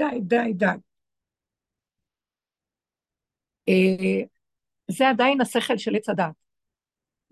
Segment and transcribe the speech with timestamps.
[0.00, 0.66] די, די, די.
[3.68, 4.24] אה,
[4.90, 6.34] זה עדיין השכל של עץ הדעת.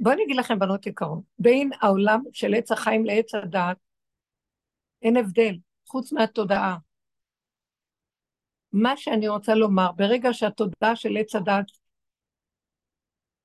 [0.01, 3.77] בואו אני אגיד לכם, בנות יקרות, בין העולם של עץ החיים לעץ הדעת,
[5.03, 5.55] אין הבדל,
[5.87, 6.77] חוץ מהתודעה.
[8.73, 11.67] מה שאני רוצה לומר, ברגע שהתודעה של עץ הדעת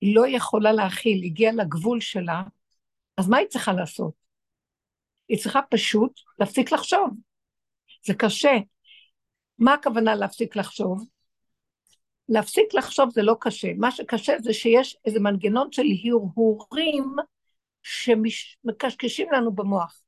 [0.02, 2.44] לא יכולה להכיל, הגיעה לגבול שלה,
[3.18, 4.14] אז מה היא צריכה לעשות?
[5.28, 7.10] היא צריכה פשוט להפסיק לחשוב.
[8.06, 8.58] זה קשה.
[9.64, 11.06] מה הכוונה להפסיק לחשוב?
[12.30, 13.68] להפסיק לחשוב זה לא קשה.
[13.78, 17.16] מה שקשה זה שיש איזה מנגנון של הרהורים
[17.84, 20.02] שמקשקשים לנו במוח.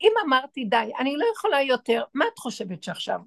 [0.00, 3.20] אם אמרתי די, אני לא יכולה יותר, מה את חושבת שעכשיו?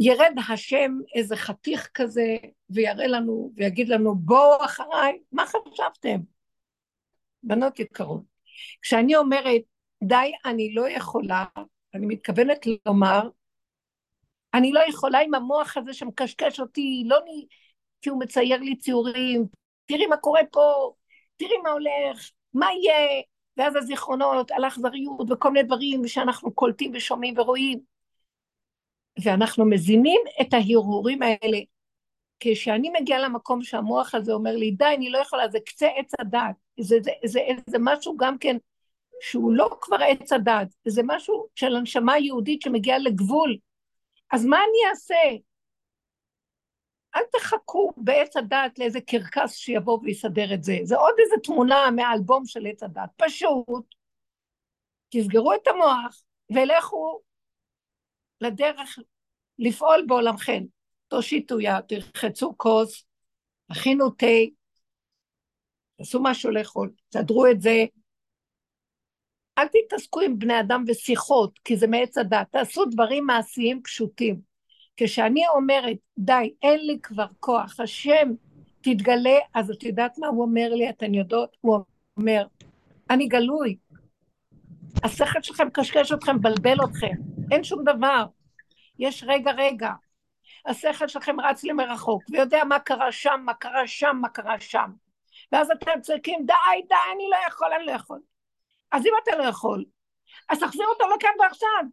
[0.00, 2.36] ירד השם איזה חתיך כזה
[2.70, 6.20] ויראה לנו ויגיד לנו בואו אחריי, מה חשבתם?
[7.42, 8.22] בנות יקרות,
[8.82, 9.62] כשאני אומרת
[10.04, 11.44] די, אני לא יכולה,
[11.94, 13.28] אני מתכוונת לומר,
[14.58, 17.28] אני לא יכולה עם המוח הזה שמקשקש אותי, לא נ...
[18.02, 19.46] כי הוא מצייר לי ציורים,
[19.86, 20.92] תראי מה קורה פה,
[21.36, 23.22] תראי מה הולך, מה יהיה,
[23.56, 27.78] ואז הזיכרונות על אכזריות וכל מיני דברים שאנחנו קולטים ושומעים ורואים.
[29.22, 31.58] ואנחנו מזינים את ההרהורים האלה.
[32.40, 36.40] כשאני מגיעה למקום שהמוח הזה אומר לי, די, אני לא יכולה, זה קצה עץ הדת,
[36.80, 38.56] זה, זה, זה, זה, זה משהו גם כן
[39.20, 43.56] שהוא לא כבר עץ הדת, זה משהו של הנשמה יהודית שמגיעה לגבול.
[44.32, 45.42] אז מה אני אעשה?
[47.16, 50.76] אל תחכו בעץ הדת לאיזה קרקס שיבוא ויסדר את זה.
[50.82, 53.10] זה עוד איזה תמונה מהאלבום של עץ הדת.
[53.16, 53.94] פשוט
[55.08, 57.20] תסגרו את המוח ולכו
[58.40, 58.98] לדרך
[59.58, 60.62] לפעול בעולמכם.
[61.08, 63.04] תושיטו יד, תרחצו כוס,
[63.70, 64.26] הכינו תה,
[65.96, 67.84] תעשו משהו לאכול, תסדרו את זה.
[69.58, 72.46] אל תתעסקו עם בני אדם ושיחות, כי זה מעץ הדת.
[72.50, 74.40] תעשו דברים מעשיים פשוטים.
[74.96, 78.28] כשאני אומרת, די, אין לי כבר כוח, השם
[78.80, 81.56] תתגלה, אז את יודעת מה הוא אומר לי, אתן יודעות?
[81.60, 81.78] הוא
[82.16, 82.46] אומר,
[83.10, 83.76] אני גלוי.
[85.04, 87.14] השכל שלכם קשקש אתכם, מבלבל אתכם,
[87.50, 88.26] אין שום דבר.
[88.98, 89.90] יש רגע רגע.
[90.66, 94.90] השכל שלכם רץ למרחוק, ויודע מה קרה שם, מה קרה שם, מה קרה שם.
[95.52, 98.18] ואז אתם צועקים, די, די, אני לא יכול, אני לא יכול.
[98.92, 99.84] אז אם אתה לא יכול,
[100.48, 101.84] אז תחזיר אותו לכאן ועכשיו.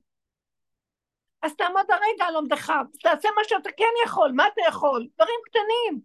[1.42, 5.08] אז תעמוד הרגע על עומדך, תעשה מה שאתה כן יכול, מה אתה יכול?
[5.16, 6.02] דברים קטנים.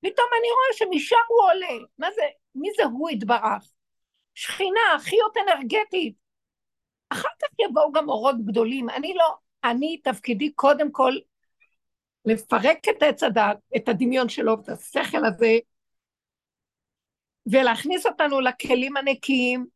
[0.00, 1.86] פתאום אני רואה שמשם הוא עולה.
[1.98, 2.22] מה זה,
[2.54, 3.72] מי זה הוא יתברך?
[4.34, 6.14] שכינה, חיות אנרגטית.
[7.10, 8.90] אחר כך יבואו גם אורות גדולים.
[8.90, 9.34] אני לא,
[9.64, 11.12] אני, תפקידי קודם כל
[12.24, 15.58] לפרק את עץ הדת, את הדמיון שלו, את השכל הזה,
[17.46, 19.66] ולהכניס אותנו לכלים הנקיים,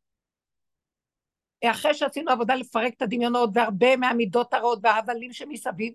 [1.64, 5.92] אחרי שעשינו עבודה לפרק את הדמיונות והרבה מהמידות הרעות וההבלים שמסביב,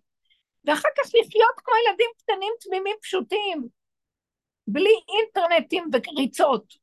[0.65, 3.67] ואחר כך לחיות כמו ילדים קטנים תמימים פשוטים,
[4.67, 6.73] בלי אינטרנטים וריצות.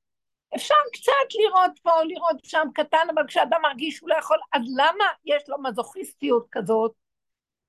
[0.54, 5.04] אפשר קצת לראות פה, לראות שם קטן, אבל כשאדם מרגיש שהוא לא יכול, אז למה
[5.24, 6.92] יש לו מזוכיסטיות כזאת,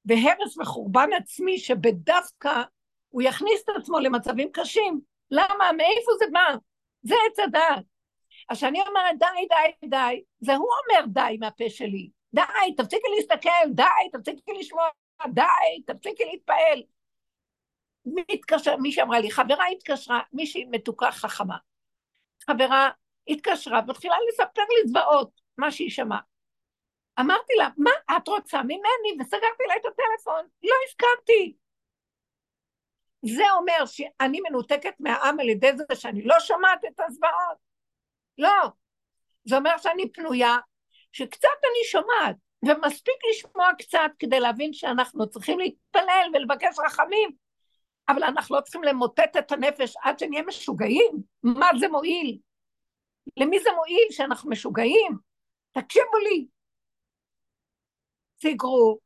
[0.06, 2.62] והרס וחורבן עצמי שבדווקא
[3.10, 5.02] הוא יכניס את עצמו למצבים קשים?
[5.32, 5.72] למה?
[5.78, 6.56] מאיפה זה בא?
[7.04, 7.86] זה עץ הדעת.
[8.50, 12.10] אז כשאני אומרת די, די, די, זה הוא אומר די מהפה שלי.
[12.34, 14.88] די, תפסיקי להסתכל, די, תפסיקי לשמוע,
[15.28, 16.84] די, תפסיקי להתפעל.
[18.06, 21.58] מי התקשר, מישהי אמרה לי, חברה התקשרה, מישהי מתוקה חכמה.
[22.50, 22.90] חברה
[23.28, 26.20] התקשרה והתחילה לספר לי זוועות, מה שהיא שמעה.
[27.20, 29.12] אמרתי לה, מה את רוצה ממני?
[29.20, 30.46] וסגרתי לה את הטלפון.
[30.64, 31.54] לא הסכמתי.
[33.26, 37.58] זה אומר שאני מנותקת מהעם על ידי זה שאני לא שומעת את הזוועות?
[38.38, 38.70] לא.
[39.46, 40.58] זה אומר שאני פנויה,
[41.12, 42.36] שקצת אני שומעת,
[42.66, 47.30] ומספיק לשמוע קצת כדי להבין שאנחנו צריכים להתפלל ולבקש רחמים,
[48.10, 51.12] אבל אנחנו לא צריכים למוטט את הנפש עד שנהיה משוגעים.
[51.44, 52.38] מה זה מועיל?
[53.38, 55.18] למי זה מועיל שאנחנו משוגעים?
[55.72, 56.48] תקשיבו לי.
[58.42, 59.00] סגרו,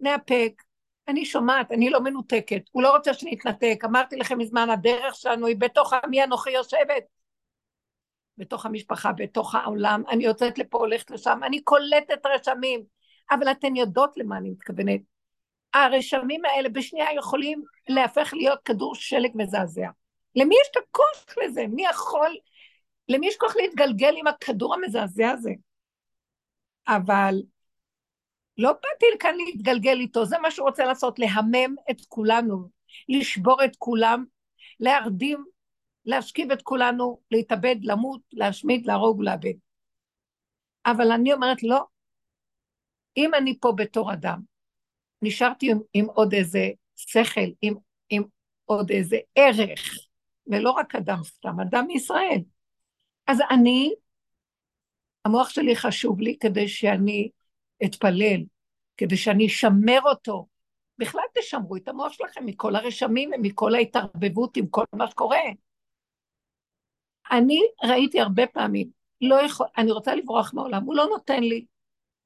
[0.00, 0.62] נאפק,
[1.08, 5.56] אני שומעת, אני לא מנותקת, הוא לא רוצה שנתנתק, אמרתי לכם מזמן, הדרך שלנו היא
[5.56, 7.04] בתוך עמי אנוכי יושבת,
[8.38, 12.82] בתוך המשפחה, בתוך העולם, אני יוצאת לפה, הולכת לשם, אני קולטת רשמים,
[13.30, 15.00] אבל אתן יודעות למה אני מתכוונת.
[15.74, 19.88] הרשמים האלה בשנייה יכולים להפך להיות כדור שלג מזעזע.
[20.36, 21.66] למי יש את הכוח לזה?
[21.66, 22.36] מי יכול,
[23.08, 25.50] למי יש כוח להתגלגל עם הכדור המזעזע הזה?
[26.88, 27.34] אבל
[28.58, 32.68] לא באתי לכאן להתגלגל איתו, זה מה שהוא רוצה לעשות, להמם את כולנו,
[33.08, 34.24] לשבור את כולם,
[34.80, 35.44] להרדים,
[36.04, 39.54] להשכיב את כולנו, להתאבד, למות, להשמיד, להרוג ולאבד.
[40.86, 41.84] אבל אני אומרת, לא.
[43.16, 44.40] אם אני פה בתור אדם,
[45.22, 47.74] נשארתי עם, עם עוד איזה שכל, עם,
[48.10, 48.22] עם
[48.64, 49.98] עוד איזה ערך,
[50.46, 52.40] ולא רק אדם סתם, אדם מישראל.
[53.26, 53.94] אז אני,
[55.24, 57.30] המוח שלי חשוב לי כדי שאני
[57.84, 58.40] אתפלל,
[58.96, 60.46] כדי שאני אשמר אותו.
[60.98, 65.38] בכלל תשמרו את המוח שלכם מכל הרשמים ומכל ההתערבבות עם כל מה שקורה.
[67.30, 68.88] אני ראיתי הרבה פעמים,
[69.20, 71.64] לא יכול, אני רוצה לברוח מהעולם, הוא לא נותן לי.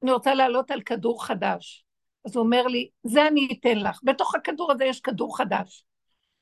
[0.03, 1.85] אני רוצה לעלות על כדור חדש.
[2.25, 3.99] אז הוא אומר לי, זה אני אתן לך.
[4.03, 5.85] בתוך הכדור הזה יש כדור חדש.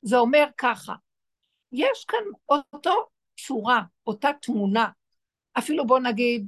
[0.02, 0.94] זה אומר ככה,
[1.72, 2.20] יש כאן
[2.50, 2.94] אותו
[3.40, 4.88] צורה, אותה תמונה.
[5.58, 6.48] אפילו בוא נגיד,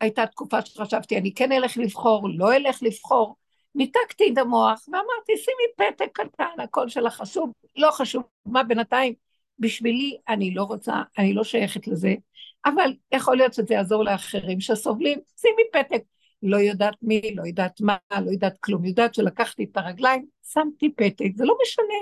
[0.00, 3.36] הייתה תקופה שחשבתי, אני כן אלך לבחור, לא אלך לבחור.
[3.74, 9.14] ניתקתי את המוח ואמרתי, שימי פתק קטן, הכל שלך חשוב, לא חשוב מה בינתיים.
[9.58, 12.14] בשבילי אני לא רוצה, אני לא שייכת לזה,
[12.64, 16.02] אבל יכול להיות שזה יעזור לאחרים שסובלים, שימי פתק.
[16.42, 21.26] לא יודעת מי, לא יודעת מה, לא יודעת כלום, יודעת שלקחתי את הרגליים, שמתי פתק,
[21.36, 21.94] זה לא משנה.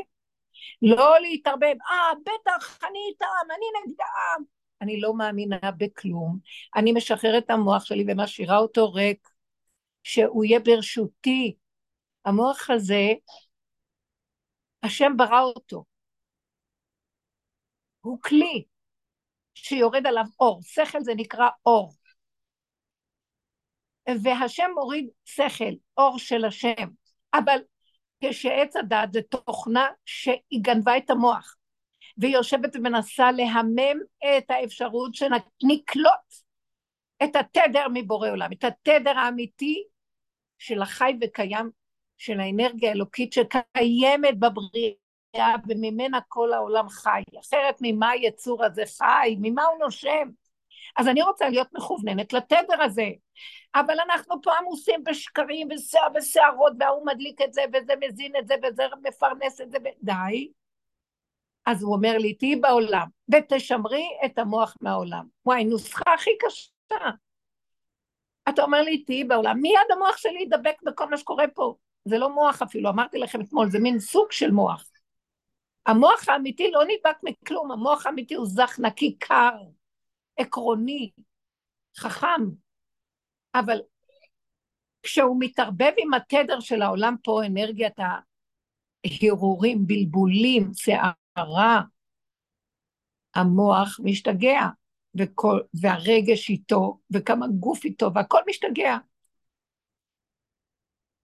[0.83, 4.45] לא להתערבב, אה, בטח, אני איתם, אני נגדם.
[4.83, 6.39] אני לא מאמינה בכלום.
[6.77, 9.29] אני משחררת את המוח שלי ומשאירה אותו ריק,
[10.03, 11.57] שהוא יהיה ברשותי.
[12.25, 13.13] המוח הזה,
[14.83, 15.85] השם ברא אותו.
[18.01, 18.65] הוא כלי
[19.55, 20.61] שיורד עליו אור.
[20.63, 21.95] שכל זה נקרא אור.
[24.23, 26.89] והשם מוריד שכל, אור של השם.
[27.35, 27.59] אבל
[28.21, 31.57] כשעץ הדת זה תוכנה שהיא גנבה את המוח,
[32.19, 36.35] והיא יושבת ומנסה להמם את האפשרות שנקלוט
[37.25, 39.85] את התדר מבורא עולם, את התדר האמיתי
[40.59, 41.71] של החי וקיים,
[42.19, 47.23] של האנרגיה האלוקית שקיימת בבריאה וממנה כל העולם חי.
[47.41, 49.37] אחרת ממה היצור הזה חי?
[49.41, 50.29] ממה הוא נושם?
[50.97, 53.09] אז אני רוצה להיות מכווננת לתדר הזה.
[53.75, 55.69] אבל אנחנו פה עמוסים בשקרים
[56.17, 59.87] ושערות, וההוא מדליק את זה, וזה מזין את זה, וזה מפרנס את זה, ו...
[60.03, 60.49] די.
[61.67, 65.27] אז הוא אומר לי, תהיי בעולם, ותשמרי את המוח מהעולם.
[65.47, 66.71] וואי, נוסחה הכי קשה.
[68.49, 71.75] אתה אומר לי, תהיי בעולם, מיד המוח שלי ידבק בכל מה שקורה פה.
[72.05, 74.85] זה לא מוח אפילו, אמרתי לכם אתמול, זה מין סוג של מוח.
[75.87, 79.57] המוח האמיתי לא נדבק מכלום, המוח האמיתי הוא זך נקי קר,
[80.37, 81.11] עקרוני,
[81.97, 82.43] חכם,
[83.55, 83.81] אבל
[85.03, 87.97] כשהוא מתערבב עם התדר של העולם פה, אנרגיית
[89.05, 90.71] ההרהורים, בלבולים,
[91.39, 91.81] שערה,
[93.35, 94.61] המוח משתגע,
[95.15, 98.97] וכל, והרגש איתו, וכמה גוף איתו, והכל משתגע.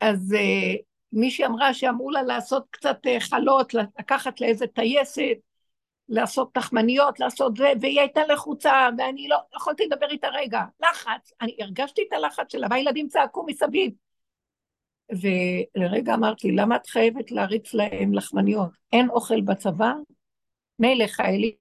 [0.00, 5.36] אז uh, מישהי אמרה שאמרו לה לעשות קצת uh, חלות, לקחת לאיזה טייסת,
[6.08, 10.62] לעשות תחמניות, לעשות זה, והיא הייתה לחוצה, ואני לא יכולתי לדבר איתה רגע.
[10.82, 13.92] לחץ, אני הרגשתי את הלחץ שלה, והילדים צעקו מסביב.
[15.12, 18.70] ולרגע אמרתי, למה את חייבת להריץ להם לחמניות?
[18.92, 19.92] אין אוכל בצבא?
[20.78, 21.52] מילא חיילים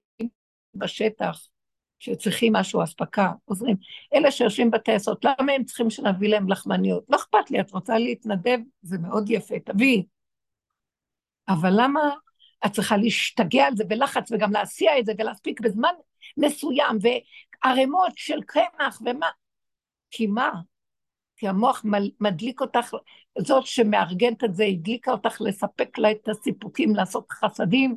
[0.74, 1.48] בשטח,
[1.98, 3.76] שצריכים משהו, אספקה, עוזרים.
[4.14, 7.04] אלה שיושבים בטייסות, למה הם צריכים שנביא להם לחמניות?
[7.08, 8.58] לא אכפת לי, את רוצה להתנדב?
[8.82, 10.04] זה מאוד יפה, תביאי.
[11.48, 12.00] אבל למה
[12.66, 15.92] את צריכה להשתגע על זה בלחץ וגם להסיע את זה ולהספיק בזמן
[16.36, 16.98] מסוים
[17.64, 19.28] וערימות של קמח ומה.
[20.10, 20.50] כי מה?
[21.40, 21.84] כי המוח
[22.20, 22.94] מדליק אותך,
[23.38, 27.96] זאת שמארגנת את זה, הדליקה אותך לספק לה את הסיפוקים, לעשות חסדים.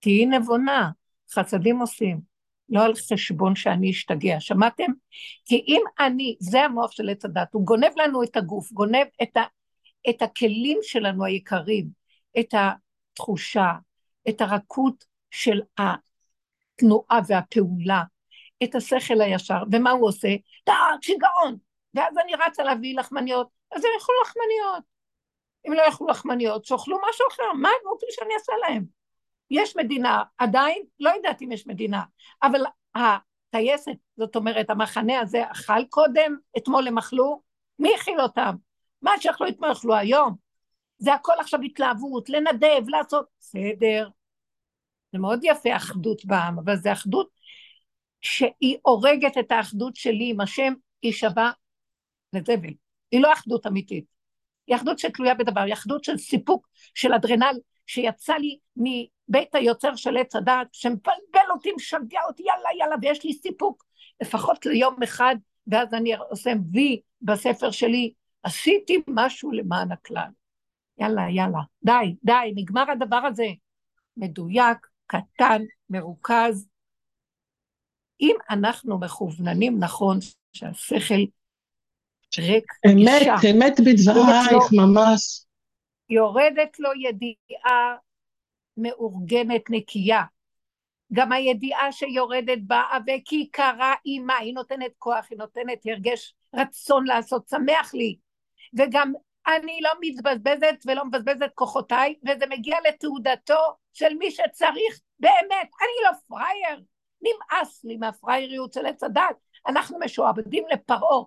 [0.00, 0.90] תהיי נבונה,
[1.34, 2.20] חסדים עושים,
[2.68, 4.92] לא על חשבון שאני אשתגע, שמעתם?
[5.44, 9.36] כי אם אני, זה המוח של עץ הדת, הוא גונב לנו את הגוף, גונב את,
[9.36, 9.42] ה,
[10.10, 11.88] את הכלים שלנו היקרים,
[12.40, 12.54] את.
[13.16, 13.72] התחושה,
[14.28, 18.02] את הרכות של התנועה והפעולה,
[18.64, 20.28] את השכל הישר, ומה הוא עושה?
[20.64, 21.56] טאק, שיגעון,
[21.96, 24.84] ואז אני רצה להביא לחמניות, אז הם יאכלו לחמניות.
[25.68, 28.84] אם לא יאכלו לחמניות, שאוכלו משהו אחר, מה הם רוצים שאני אעשה להם?
[29.50, 32.02] יש מדינה, עדיין, לא יודעת אם יש מדינה,
[32.42, 32.60] אבל
[32.94, 37.42] הטייסת, זאת אומרת, המחנה הזה אכל קודם, אתמול הם אכלו,
[37.78, 38.54] מי הכיל אותם?
[39.02, 40.36] מה שאכלו אתמול אכלו היום.
[40.98, 44.08] זה הכל עכשיו התלהבות, לנדב, לעשות, בסדר.
[45.12, 47.28] זה מאוד יפה אחדות בעם, אבל זה אחדות
[48.20, 50.72] שהיא הורגת את האחדות שלי עם השם,
[51.02, 51.50] היא שווה
[52.36, 52.72] לזבל.
[53.10, 54.04] היא לא אחדות אמיתית.
[54.66, 60.16] היא אחדות שתלויה בדבר, היא אחדות של סיפוק, של אדרנל, שיצא לי מבית היוצר של
[60.16, 63.84] עץ הדעת, שמבלבל אותי, משגע אותי, יאללה, יאללה, ויש לי סיפוק,
[64.22, 68.12] לפחות ליום אחד, ואז אני עושה וי בספר שלי,
[68.42, 70.30] עשיתי משהו למען הכלל.
[70.98, 73.46] יאללה, יאללה, די, די, נגמר הדבר הזה.
[74.16, 76.68] מדויק, קטן, מרוכז.
[78.20, 80.18] אם אנחנו מכווננים נכון,
[80.52, 81.14] שהשכל
[82.38, 83.34] ריק, אמת, אישה.
[83.50, 85.44] אמת בדברייך, ממש.
[86.10, 87.96] יורדת לו ידיעה
[88.76, 90.22] מאורגנת נקייה.
[91.12, 97.48] גם הידיעה שיורדת באה וכי קרה אימה, היא נותנת כוח, היא נותנת הרגש רצון לעשות,
[97.48, 98.16] שמח לי.
[98.78, 99.12] וגם
[99.46, 105.70] אני לא מתבזבזת ולא מבזבזת כוחותיי, וזה מגיע לתעודתו של מי שצריך באמת.
[105.80, 106.82] אני לא פראייר,
[107.22, 109.36] נמאס לי מהפראייריות של עץ הדת.
[109.66, 111.22] אנחנו משועבדים לפרעה.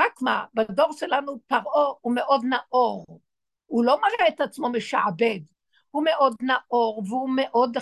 [0.00, 3.20] רק מה, בדור שלנו פרעה הוא מאוד נאור.
[3.66, 5.40] הוא לא מראה את עצמו משעבד.
[5.90, 7.76] הוא מאוד נאור, והוא מאוד,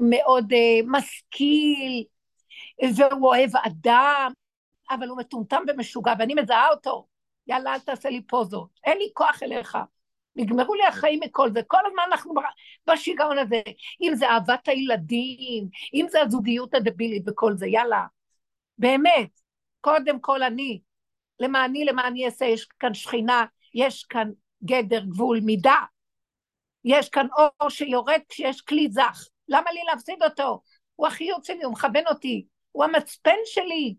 [0.00, 2.04] מאוד uh, משכיל,
[2.96, 4.32] והוא אוהב אדם,
[4.90, 7.06] אבל הוא מטומטם ומשוגע, ואני מזהה אותו.
[7.46, 8.68] יאללה, אל תעשה לי פוזות.
[8.84, 9.78] אין לי כוח אליך.
[10.36, 11.60] נגמרו לי החיים מכל זה.
[11.66, 12.34] כל הזמן אנחנו
[12.86, 13.62] בשיגעון הזה.
[14.00, 18.06] אם זה אהבת הילדים, אם זה הזוגיות הדבילית וכל זה, יאללה.
[18.78, 19.40] באמת,
[19.80, 20.80] קודם כל אני.
[21.40, 24.30] למעני, למעני אעשה, יש כאן שכינה, יש כאן
[24.64, 25.78] גדר, גבול, מידה.
[26.84, 29.28] יש כאן אור שיורד כשיש כלי זך.
[29.48, 30.60] למה לי להפסיד אותו?
[30.96, 33.94] הוא החיות שלי, הוא מכוון אותי, הוא המצפן שלי.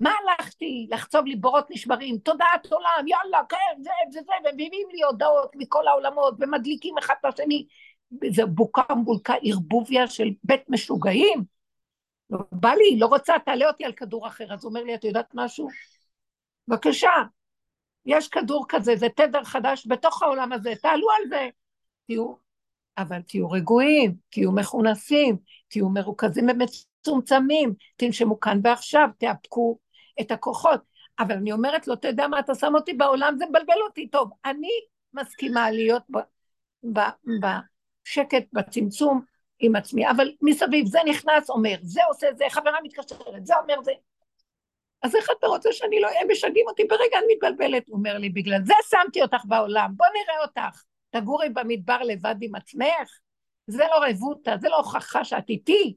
[0.00, 2.18] מה הלכתי לחצוב לי בורות נשברים?
[2.18, 7.24] תודעת עולם, יאללה, כן, זה זה זה, ומביאים לי הודעות מכל העולמות, ומדליקים אחד את
[7.34, 7.66] השני.
[8.30, 11.44] זה בוקה מבולקה ערבוביה של בית משוגעים.
[12.30, 14.54] לא בא לי, לא רוצה, תעלה אותי על כדור אחר.
[14.54, 15.68] אז הוא אומר לי, את יודעת משהו?
[16.68, 17.10] בבקשה,
[18.06, 21.48] יש כדור כזה, זה תדר חדש בתוך העולם הזה, תעלו על זה.
[22.06, 22.34] תהיו,
[22.98, 25.36] אבל תהיו רגועים, תהיו מכונסים,
[25.68, 29.78] תהיו מרוכזים ומצומצמים, תנשמו כאן ועכשיו, תאפקו
[30.20, 30.80] את הכוחות.
[31.18, 34.08] אבל אני אומרת לו, אתה יודע מה, אתה שם אותי בעולם, זה מבלבל אותי.
[34.08, 34.70] טוב, אני
[35.14, 36.02] מסכימה להיות
[36.84, 39.20] בשקט, בצמצום
[39.58, 43.92] עם עצמי, אבל מסביב זה נכנס, אומר, זה עושה זה, חברה מתקשרת, זה אומר זה.
[45.06, 47.88] אז איך אתה רוצה שאני לא, הם משגעים אותי, ברגע אני מתבלבלת.
[47.88, 50.82] הוא אומר לי, בגלל זה שמתי אותך בעולם, בוא נראה אותך.
[51.10, 53.18] תגורי במדבר לבד עם עצמך,
[53.66, 55.96] זה לא רבותא, זה לא הוכחה שאת איתי,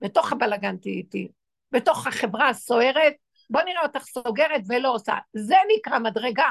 [0.00, 1.28] בתוך הבלגן תהיי איתי,
[1.72, 3.14] בתוך החברה הסוערת,
[3.50, 5.14] בוא נראה אותך סוגרת ולא עושה.
[5.32, 6.50] זה נקרא מדרגה.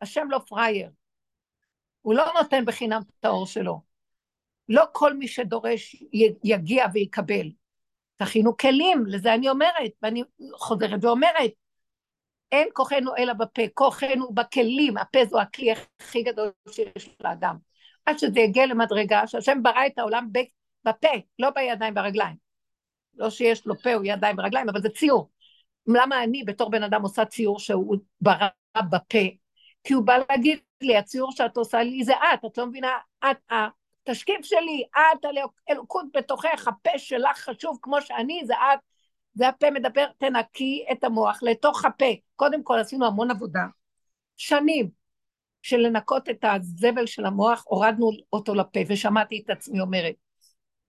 [0.00, 0.90] השם לא פראייר.
[2.00, 3.80] הוא לא נותן בחינם את האור שלו.
[4.68, 6.04] לא כל מי שדורש
[6.44, 7.50] יגיע ויקבל.
[8.16, 10.22] תכינו כלים, לזה אני אומרת, ואני
[10.54, 11.50] חוזרת ואומרת,
[12.52, 17.56] אין כוחנו אלא בפה, כוחנו בכלים, הפה זו הכלי הכי גדול שיש לאדם.
[18.06, 20.28] עד שזה יגיע למדרגה שהשם ברא את העולם
[20.84, 22.36] בפה, לא בידיים והרגליים.
[23.14, 25.30] לא שיש לו פה או ידיים ורגליים, אבל זה ציור.
[25.86, 28.48] למה אני בתור בן אדם עושה ציור שהוא ברא
[28.90, 29.18] בפה?
[29.84, 32.98] כי הוא בא להגיד לי, הציור שאת עושה לי זה את, את לא מבינה,
[33.30, 33.52] את,
[34.02, 35.24] התשקיף שלי, את
[35.68, 38.78] האלוקות בתוכך, הפה שלך חשוב כמו שאני, זה את,
[39.34, 42.12] זה הפה מדבר, תנקי את המוח לתוך הפה.
[42.36, 43.64] קודם כל עשינו המון עבודה,
[44.36, 45.02] שנים,
[45.62, 50.14] של לנקות את הזבל של המוח, הורדנו אותו לפה, ושמעתי את עצמי אומרת,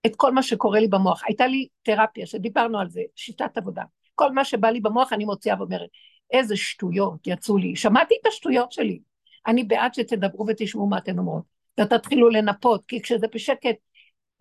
[0.06, 1.22] את כל מה שקורה לי במוח.
[1.26, 3.82] הייתה לי תרפיה, שדיברנו על זה, שיטת עבודה.
[4.14, 5.88] כל מה שבא לי במוח אני מוציאה ואומרת,
[6.30, 7.76] איזה שטויות יצאו לי.
[7.76, 9.00] שמעתי את השטויות שלי.
[9.46, 11.53] אני בעד שתדברו ותשמעו מה אתן אומרות.
[11.80, 13.76] ותתחילו לנפות, כי כשזה בשקט,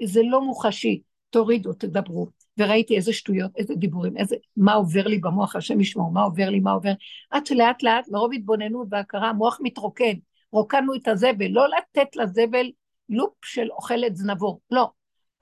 [0.03, 1.01] זה לא מוחשי.
[1.29, 2.27] תורידו, תדברו.
[2.57, 6.59] וראיתי איזה שטויות, איזה דיבורים, איזה, מה עובר לי במוח, השם ישמור, מה עובר לי,
[6.59, 6.91] מה עובר,
[7.29, 10.13] עד שלאט לאט, מרוב התבוננות והכרה, המוח מתרוקן,
[10.51, 12.71] רוקנו את הזבל, לא לתת לזבל
[13.09, 14.89] לופ של אוכלת זנבו, לא,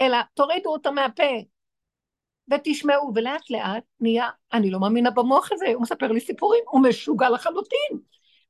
[0.01, 1.23] אלא תורידו אותו מהפה,
[2.51, 7.29] ותשמעו, ולאט לאט נהיה, אני לא מאמינה במוח הזה, הוא מספר לי סיפורים, הוא משוגע
[7.29, 7.99] לחלוטין.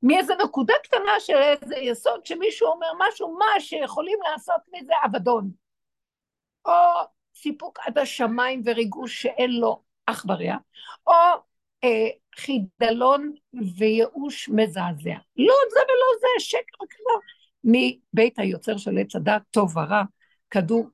[0.02, 5.50] מאיזה נקודה קטנה של איזה יסוד שמישהו אומר משהו, מה שיכולים לעשות מזה אבדון.
[6.64, 6.72] או
[7.34, 10.56] סיפוק עד השמיים וריגוש שאין לו אח ורע,
[11.06, 11.12] או
[11.84, 13.32] אה, חידלון
[13.76, 15.16] וייאוש מזעזע.
[15.36, 17.20] לא זה ולא זה, שקר וכזב.
[17.64, 20.02] מבית היוצר של עץ הדת, טוב ורע,
[20.50, 20.86] כדור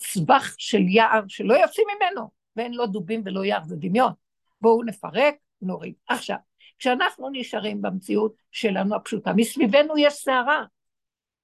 [0.00, 4.12] סבך של יער שלא יוצאים ממנו, ואין לו דובים ולא יער, זה דמיון.
[4.60, 5.94] בואו נפרק, נוריד.
[6.08, 6.36] עכשיו,
[6.78, 10.64] כשאנחנו נשארים במציאות שלנו הפשוטה, מסביבנו יש סערה,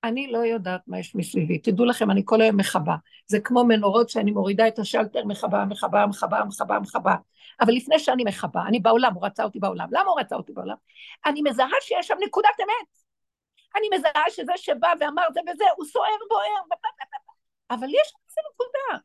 [0.04, 1.58] אני לא יודעת מה יש מסביבי.
[1.58, 2.94] תדעו לכם, אני כל היום מכבה.
[3.26, 7.14] זה כמו מנורות שאני מורידה את השלטר, מכבה, מכבה, מכבה, מכבה, מכבה.
[7.60, 9.88] אבל לפני שאני מכבה, אני בעולם, הוא רצה אותי בעולם.
[9.90, 10.76] למה הוא רצה אותי בעולם?
[11.26, 13.04] אני מזהה שיש שם נקודת אמת.
[13.76, 16.78] אני מזהה שזה שבא ואמר זה וזה, הוא סוער, בוער,
[17.70, 18.98] אבל יש איזה נקודה.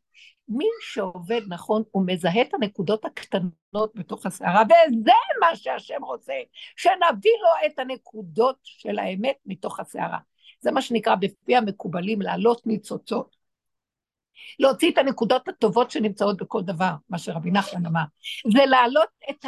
[0.49, 6.33] מי שעובד נכון, הוא מזהה את הנקודות הקטנות בתוך הסערה, וזה מה שהשם רוצה,
[6.77, 10.17] שנביא לו את הנקודות של האמת מתוך הסערה.
[10.61, 13.35] זה מה שנקרא בפי המקובלים להעלות ניצוצות.
[14.59, 18.03] להוציא את הנקודות הטובות שנמצאות בכל דבר, מה שרבי נחמן אמר,
[18.53, 19.45] ולהעלות את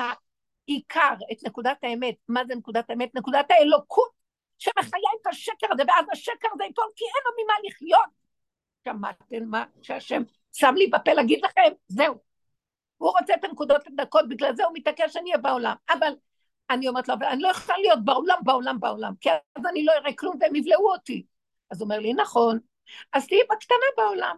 [0.66, 2.16] עיקר, את נקודת האמת.
[2.28, 3.16] מה זה נקודת האמת?
[3.16, 4.12] נקודת האלוקות
[4.58, 8.22] שמחיה את השקר הזה, ואז השקר הזה ייפול, כי אין לו ממה לחיות.
[8.86, 11.74] שמעתם מה שהשם שם לי בפה להגיד לכם?
[11.88, 12.16] זהו.
[12.98, 15.76] הוא רוצה את הנקודות הדקות, בגלל זה הוא מתעקש שאני אהיה בעולם.
[15.90, 16.14] אבל
[16.70, 19.92] אני אומרת לו, אבל אני לא יכולה להיות בעולם, בעולם, בעולם, כי אז אני לא
[19.92, 21.26] אראה כלום והם יבלעו אותי.
[21.72, 22.60] אז הוא אומר לי, נכון,
[23.14, 24.36] אז תהיי בקטנה בעולם.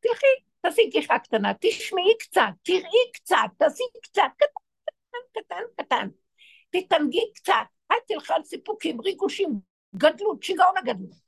[0.00, 0.26] תלכי,
[0.60, 6.08] תעשי גיחה קטנה, תשמעי קצת, תראי קצת, תעשי קצת, קטן, קטן, קטן.
[6.70, 7.52] תתענגי קצת,
[7.90, 9.60] אל תלכי על סיפוקים, ריגושים,
[9.96, 11.24] גדלות, שיגעון הגדלות.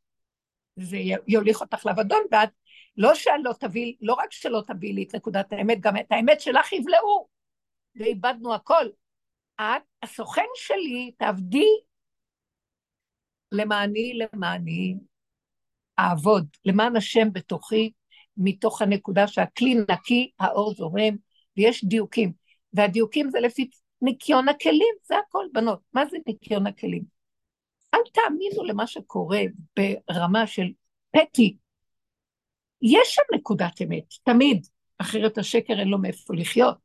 [0.76, 0.96] זה
[1.28, 2.50] יוליך אותך לאבדון, ואת
[2.96, 6.72] לא שלא תביא, לא רק שלא תביא לי את נקודת האמת, גם את האמת שלך
[6.72, 7.28] יבלעו,
[7.96, 8.86] ואיבדנו הכל.
[9.60, 11.68] את, הסוכן שלי, תעבדי
[13.52, 14.96] למעני, למעני,
[15.98, 17.92] אעבוד, למען השם בתוכי,
[18.36, 21.16] מתוך הנקודה שהכלי נקי, האור זורם,
[21.56, 22.32] ויש דיוקים.
[22.72, 23.70] והדיוקים זה לפי
[24.02, 25.80] ניקיון הכלים, זה הכל, בנות.
[25.92, 27.02] מה זה ניקיון הכלים?
[27.94, 29.40] אל תאמינו למה שקורה
[29.76, 30.66] ברמה של
[31.10, 31.56] פטי.
[32.82, 34.66] יש שם נקודת אמת, תמיד,
[34.98, 36.76] אחרת השקר אין לו מאיפה לחיות.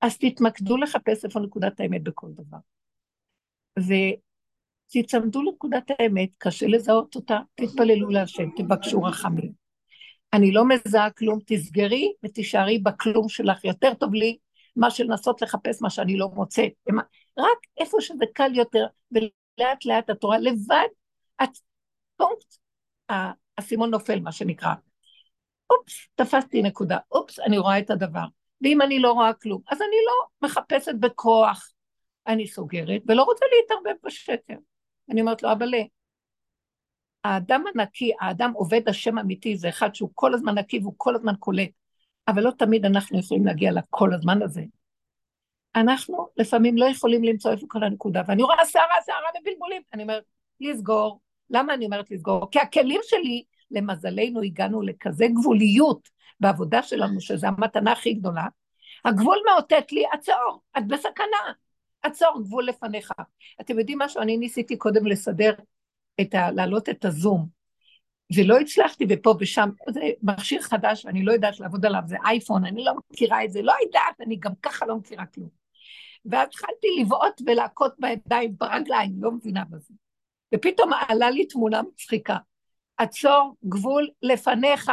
[0.00, 2.58] אז תתמקדו לחפש איפה נקודת האמת בכל דבר.
[4.96, 9.52] ותצמדו לנקודת האמת, קשה לזהות אותה, תתפללו להשם, תבקשו רחמים.
[10.32, 13.64] אני לא מזהה כלום, תסגרי ותישארי בכלום שלך.
[13.64, 14.38] יותר טוב לי
[14.76, 16.72] מאשר לנסות לחפש מה שאני לא מוצאת.
[17.38, 20.88] רק איפה שזה קל יותר, ולאט לאט את רואה לבד,
[21.42, 21.50] את
[22.16, 22.54] פונקט,
[23.08, 24.74] האסימון נופל, מה שנקרא.
[25.70, 28.24] אופס, תפסתי נקודה, אופס, אני רואה את הדבר.
[28.62, 31.72] ואם אני לא רואה כלום, אז אני לא מחפשת בכוח,
[32.26, 34.54] אני סוגרת, ולא רוצה להתערבב בשקר.
[35.10, 35.68] אני אומרת לו, אבל
[37.24, 41.34] האדם הנקי, האדם עובד השם אמיתי, זה אחד שהוא כל הזמן נקי והוא כל הזמן
[41.38, 41.70] קולט,
[42.28, 44.62] אבל לא תמיד אנחנו יכולים להגיע לכל הזמן הזה.
[45.76, 50.24] אנחנו לפעמים לא יכולים למצוא איפה כל הנקודה, ואני רואה שערה, שערה ובלבולים, אני אומרת,
[50.60, 51.20] לסגור.
[51.50, 52.50] למה אני אומרת לסגור?
[52.50, 56.08] כי הכלים שלי, למזלנו, הגענו לכזה גבוליות
[56.40, 58.46] בעבודה שלנו, שזו המתנה הכי גדולה.
[59.04, 61.52] הגבול מאותת לי, עצור, את בסכנה,
[62.02, 63.12] עצור, גבול לפניך.
[63.60, 64.22] אתם יודעים משהו?
[64.22, 65.54] אני ניסיתי קודם לסדר
[66.20, 66.50] את ה...
[66.50, 67.60] להעלות את הזום.
[68.36, 72.84] ולא הצלחתי, ופה ושם, זה מכשיר חדש ואני לא יודעת לעבוד עליו, זה אייפון, אני
[72.84, 75.48] לא מכירה את זה, לא יודעת, אני גם ככה לא מכירה כלום.
[76.24, 79.94] ואז התחלתי לבעוט ולהכות בידיים, ברגליים, לא מבינה בזה.
[80.54, 82.36] ופתאום עלה לי תמונה מצחיקה.
[83.00, 84.92] עצור, גבול לפניך.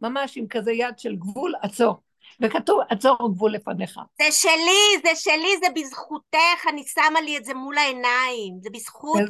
[0.00, 2.02] ממש עם כזה יד של גבול, עצור.
[2.40, 4.00] וכתוב, עצור גבול לפניך.
[4.18, 8.58] זה שלי, זה שלי, זה בזכותך, אני שמה לי את זה מול העיניים.
[8.60, 9.20] זה בזכות.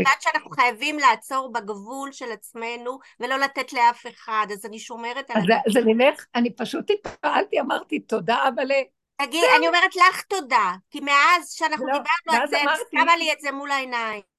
[0.00, 5.36] את שאנחנו חייבים לעצור בגבול של עצמנו, ולא לתת לאף אחד, אז אני שומרת על...
[5.36, 8.70] אז זה נלך, אני פשוט התפעלתי, אמרתי תודה, אבל...
[9.22, 12.56] תגיד, אני אומרת לך תודה, כי מאז שאנחנו לא, דיברנו על זה,
[12.90, 14.33] שמה לי את זה מול העיניים.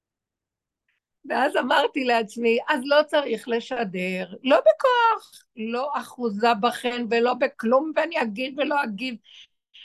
[1.28, 8.22] ואז אמרתי לעצמי, אז לא צריך לשדר, לא בכוח, לא אחוזה בכן ולא בכלום, ואני
[8.22, 9.16] אגיד ולא אגיד.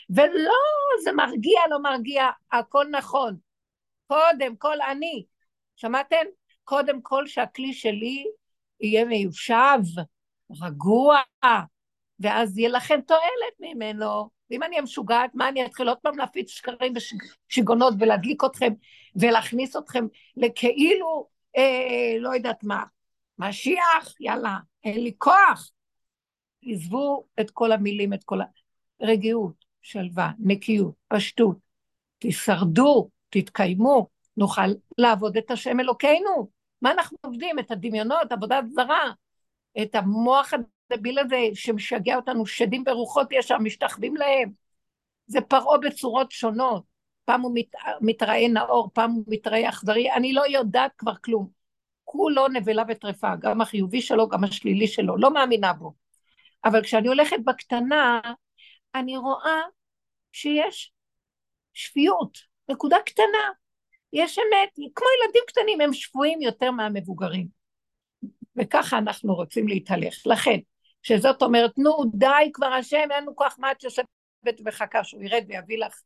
[0.10, 0.54] ולא,
[1.04, 3.38] זה מרגיע, לא מרגיע, הכל נכון.
[4.08, 5.25] קודם כל אני,
[5.75, 6.25] שמעתם?
[6.63, 8.25] קודם כל שהכלי שלי
[8.82, 9.80] יהיה מיושב,
[10.62, 11.19] רגוע,
[12.19, 14.30] ואז יהיה לכם תועלת ממנו.
[14.51, 18.73] ואם אני אהיה משוגעת, מה אני אתחיל עוד פעם להפיץ שקרים ושיגעונות ולהדליק אתכם
[19.15, 20.05] ולהכניס אתכם
[20.37, 22.83] לכאילו, אה, לא יודעת מה,
[23.39, 25.71] משיח, יאללה, אין לי כוח.
[26.63, 28.39] עזבו את כל המילים, את כל
[29.01, 31.57] הרגיעות, שלווה, נקיות, פשטות.
[32.19, 34.61] תשרדו, תתקיימו, נוכל
[34.97, 36.49] לעבוד את השם אלוקינו.
[36.81, 37.59] מה אנחנו עובדים?
[37.59, 39.11] את הדמיונות, עבודת זרה,
[39.81, 40.53] את המוח
[40.91, 44.51] הדביל הזה שמשגע אותנו, שדים ורוחות יש שם, משתחווים להם.
[45.27, 46.84] זה פרעה בצורות שונות.
[47.25, 51.49] פעם הוא מת, מתראה נאור, פעם הוא מתראה אכזרי, אני לא יודעת כבר כלום.
[52.04, 55.93] כולו נבלה וטרפה, גם החיובי שלו, גם השלילי שלו, לא מאמינה בו.
[56.65, 58.21] אבל כשאני הולכת בקטנה,
[58.95, 59.62] אני רואה
[60.32, 60.93] שיש
[61.73, 62.38] שפיות,
[62.69, 63.49] נקודה קטנה.
[64.13, 67.47] יש אמת, כמו ילדים קטנים, הם שפויים יותר מהמבוגרים.
[68.56, 70.13] וככה אנחנו רוצים להתהלך.
[70.25, 70.58] לכן,
[71.03, 74.05] שזאת אומרת, נו, די כבר השם, אין לנו כוח, מה את יושבת
[74.59, 76.01] ומחכה שהוא ירד ויביא לך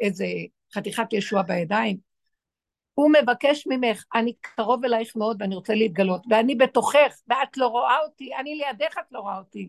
[0.00, 0.26] איזה
[0.74, 1.96] חתיכת ישועה בידיים?
[2.94, 7.98] הוא מבקש ממך, אני קרוב אלייך מאוד ואני רוצה להתגלות, ואני בתוכך, ואת לא רואה
[7.98, 9.68] אותי, אני לידך את לא רואה אותי.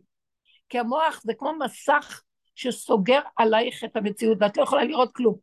[0.70, 2.24] כי המוח זה כמו מסך
[2.56, 5.36] שסוגר עלייך את המציאות, ואת לא יכולה לראות כלום.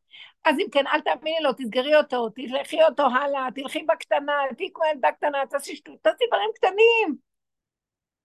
[0.44, 4.84] אז אם כן, אל תאמיני לו, תסגרי אותו, תלכי אותו הלאה, תלכי בקטנה, תהיי כמו
[4.94, 5.80] ילדה קטנה, תעשי
[6.28, 7.27] דברים קטנים.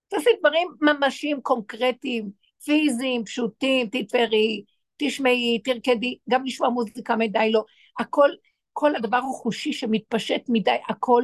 [0.07, 2.29] תעשי דברים ממשיים, קונקרטיים,
[2.65, 4.63] פיזיים, פשוטים, תתפרי,
[4.97, 7.63] תשמעי, תרקדי, גם לשמוע מוזיקה מדי לא,
[7.99, 8.29] הכל,
[8.73, 11.23] כל הדבר הוא חושי שמתפשט מדי, הכל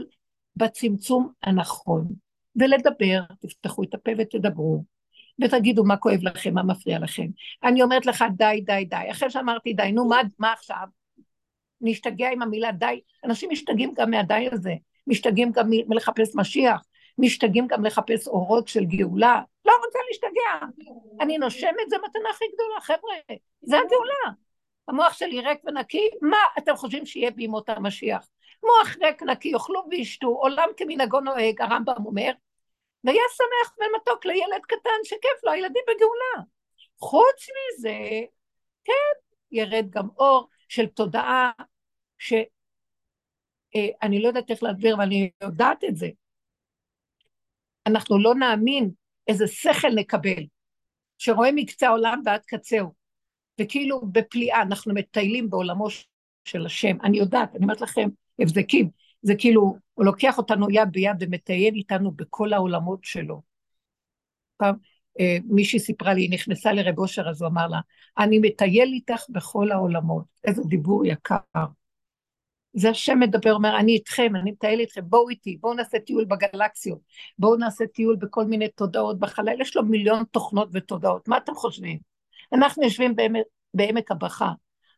[0.56, 2.08] בצמצום הנכון.
[2.56, 4.84] ולדבר, תפתחו את הפה ותדברו,
[5.42, 7.26] ותגידו מה כואב לכם, מה מפריע לכם.
[7.63, 9.12] אני אומרת לך, די, די, די.
[9.12, 10.88] אחרי שאמרתי די, נו, מה, מה עכשיו?
[11.82, 13.00] נשתגע עם המילה די.
[13.26, 14.74] אנשים משתגעים גם מהדי הזה,
[15.08, 16.82] משתגעים גם מלחפש משיח,
[17.20, 19.42] משתגעים גם לחפש אורות של גאולה.
[19.66, 20.68] לא רוצה להשתגע.
[21.22, 23.38] אני נושמת, זה מתנה הכי גדולה, חבר'ה.
[23.62, 24.36] זה הגאולה.
[24.88, 28.28] המוח שלי ריק ונקי, מה אתם חושבים שיהיה בימות המשיח?
[28.64, 32.32] מוח ריק נקי, יאכלו וישתו, עולם כמנהגו נוהג, הרמב"ם אומר,
[33.04, 36.46] והיה שמח ומתוק לילד קטן שכיף לו, הילדים בגאולה.
[37.00, 37.98] חוץ מזה,
[38.84, 39.20] כן,
[39.52, 41.52] ירד גם אור של תודעה,
[42.18, 42.46] שאני
[43.76, 46.08] אה, לא יודעת איך להסביר, אבל אני יודעת את זה.
[47.89, 48.89] אנחנו לא נאמין
[49.28, 50.43] איזה שכל נקבל,
[51.17, 52.93] שרואה מקצה העולם ועד קצהו,
[53.62, 55.88] וכאילו בפליאה אנחנו מטיילים בעולמו
[56.45, 56.97] של השם.
[57.04, 58.89] אני יודעת, אני אומרת לכם, הבזקים,
[59.21, 63.41] זה כאילו, הוא לוקח אותנו יד ביד ומטייל איתנו בכל העולמות שלו.
[64.58, 64.75] פעם
[65.19, 67.80] אה, מישהי סיפרה לי, היא נכנסה לרב אושר, אז הוא אמר לה,
[68.17, 70.23] אני מטייל איתך בכל העולמות.
[70.43, 71.36] איזה דיבור יקר.
[72.80, 77.00] זה השם מדבר, אומר, אני איתכם, אני מטייל איתכם, בואו איתי, בואו נעשה טיול בגלקסיות,
[77.39, 82.00] בואו נעשה טיול בכל מיני תודעות בחלל, יש לו מיליון תוכנות ותודעות, מה אתם חושבים?
[82.54, 84.52] אנחנו יושבים בעמק, בעמק הבכה,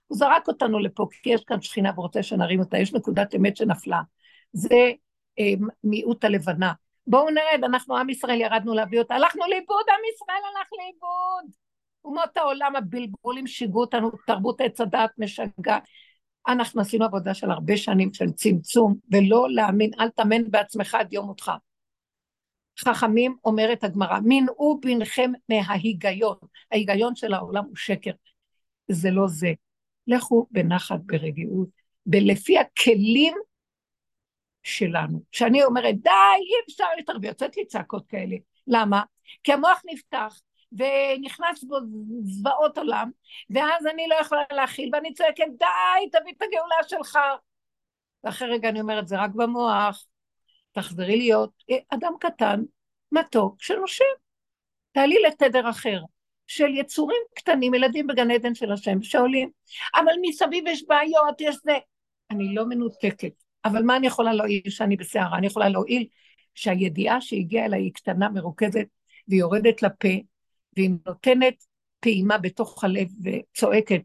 [0.08, 4.02] הוא זרק אותנו לפה, כי יש כאן שכינה ורוצה שנרים אותה, יש נקודת אמת שנפלה.
[4.54, 4.92] זה
[5.40, 6.74] אה, מיעוט הלבנה.
[7.08, 11.56] בואו נרד, אנחנו עם ישראל ירדנו להביא אותה, הלכנו לאיבוד, עם ישראל הלך לאיבוד.
[12.06, 15.84] אומות העולם הבלבולים שיגעו אותנו, תרבות עץ הדעת משגעת.
[16.48, 21.26] אנחנו עשינו עבודה של הרבה שנים של צמצום, ולא להאמין, אל תאמן בעצמך עד יום
[21.26, 21.52] מותך.
[22.80, 26.36] חכמים, אומרת הגמרא, מנעו בנכם מההיגיון.
[26.72, 28.12] ההיגיון של העולם הוא שקר.
[28.88, 29.54] זה לא זה.
[30.08, 31.70] לכו בנחת ברגיעות,
[32.08, 33.34] ולפי הכלים
[34.64, 35.22] שלנו.
[35.32, 38.36] כשאני אומרת, די, אי אפשר להתערב, יוצאת לי צעקות כאלה.
[38.68, 39.04] למה?
[39.44, 40.42] כי המוח נפתח,
[40.72, 41.78] ונכנס בו
[42.24, 43.12] זוועות עולם,
[43.50, 47.20] ואז אני לא יכולה להכיל, ואני צועקת, די, תביא את הגאולה שלך.
[48.24, 50.08] ואחרי רגע אני אומרת, זה רק במוח,
[50.72, 52.62] תחזרי להיות אדם קטן,
[53.12, 54.06] מתוק, שנושם.
[54.92, 56.00] תעלי לתדר אחר.
[56.52, 59.50] של יצורים קטנים, ילדים בגן עדן של השם, שעולים,
[59.96, 61.78] אבל מסביב יש בעיות, יש זה.
[62.32, 63.34] אני לא מנותקת,
[63.66, 65.38] אבל מה אני יכולה להועיל שאני בסערה?
[65.38, 66.08] אני יכולה להועיל
[66.56, 68.88] שהידיעה שהגיעה אליי היא קטנה, מרוכזת,
[69.28, 70.08] והיא יורדת לפה,
[70.78, 71.66] והיא נותנת
[72.00, 74.02] פעימה בתוך הלב וצועקת,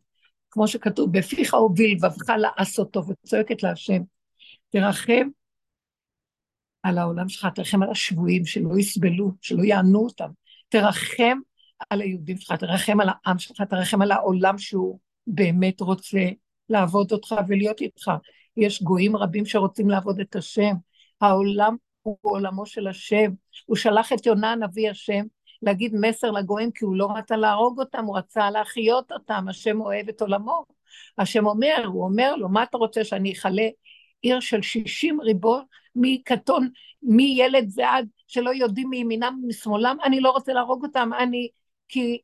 [0.50, 4.02] כמו שכתוב, בפיך הוביל ובך לעשותו, וצועקת להשם,
[4.70, 5.28] תרחם
[6.82, 10.30] על העולם שלך, תרחם על השבויים, שלא יסבלו, שלא יענו אותם,
[10.68, 11.38] תרחם
[11.90, 16.28] על היהודים שלך, תרחם על העם שלך, תרחם על העולם שהוא באמת רוצה
[16.68, 18.10] לעבוד אותך ולהיות איתך.
[18.56, 20.74] יש גויים רבים שרוצים לעבוד את השם.
[21.20, 23.30] העולם הוא עולמו של השם.
[23.66, 25.24] הוא שלח את יונה הנביא השם
[25.66, 30.08] להגיד מסר לגויים, כי הוא לא רצה להרוג אותם, הוא רצה להחיות אותם, השם אוהב
[30.08, 30.64] את עולמו.
[31.18, 33.68] השם אומר, הוא אומר לו, מה אתה רוצה שאני אכלה
[34.22, 35.64] עיר של שישים ריבון,
[35.96, 36.68] מקטון,
[37.02, 41.48] מילד ועד שלא יודעים מימינם ומשמאלם, אני לא רוצה להרוג אותם, אני
[41.88, 42.18] כי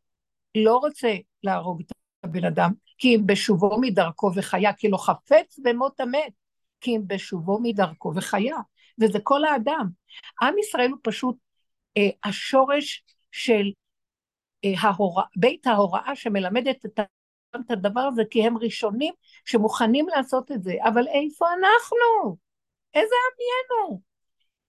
[0.54, 1.92] לא רוצה להרוג את
[2.24, 6.32] הבן אדם, כי אם בשובו מדרכו וחיה, כי לא חפץ במות המת,
[6.80, 8.56] כי אם בשובו מדרכו וחיה,
[9.00, 9.88] וזה כל האדם.
[10.42, 11.36] עם ישראל הוא פשוט
[11.96, 13.70] אה, השורש של
[14.64, 17.00] אה, ההורא, בית ההוראה שמלמדת את
[17.60, 19.14] את הדבר הזה, כי הם ראשונים
[19.44, 22.36] שמוכנים לעשות את זה, אבל איפה אנחנו?
[22.94, 24.00] איזה עם יהינו?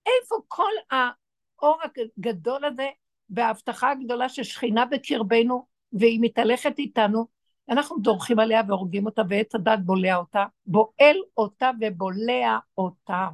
[0.05, 1.79] איפה כל האור
[2.17, 2.89] הגדול הזה
[3.29, 7.27] וההבטחה הגדולה ששכינה בקרבנו והיא מתהלכת איתנו,
[7.69, 13.27] אנחנו דורכים עליה והורגים אותה ועץ הדת בולע אותה, בועל אותה ובולע אותה.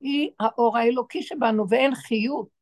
[0.00, 2.55] היא האור האלוקי שבנו ואין חיות.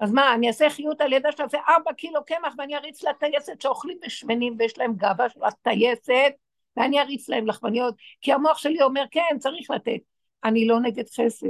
[0.00, 3.98] אז מה, אני אעשה חיות על ידה שעושה ארבע קילו קמח ואני אריץ לטייסת שאוכלים
[4.06, 6.32] ושמנים ויש להם גאווה של הטייסת
[6.76, 10.00] ואני אריץ להם לחמניות, כי המוח שלי אומר כן, צריך לתת.
[10.44, 11.46] אני לא נגד חסד.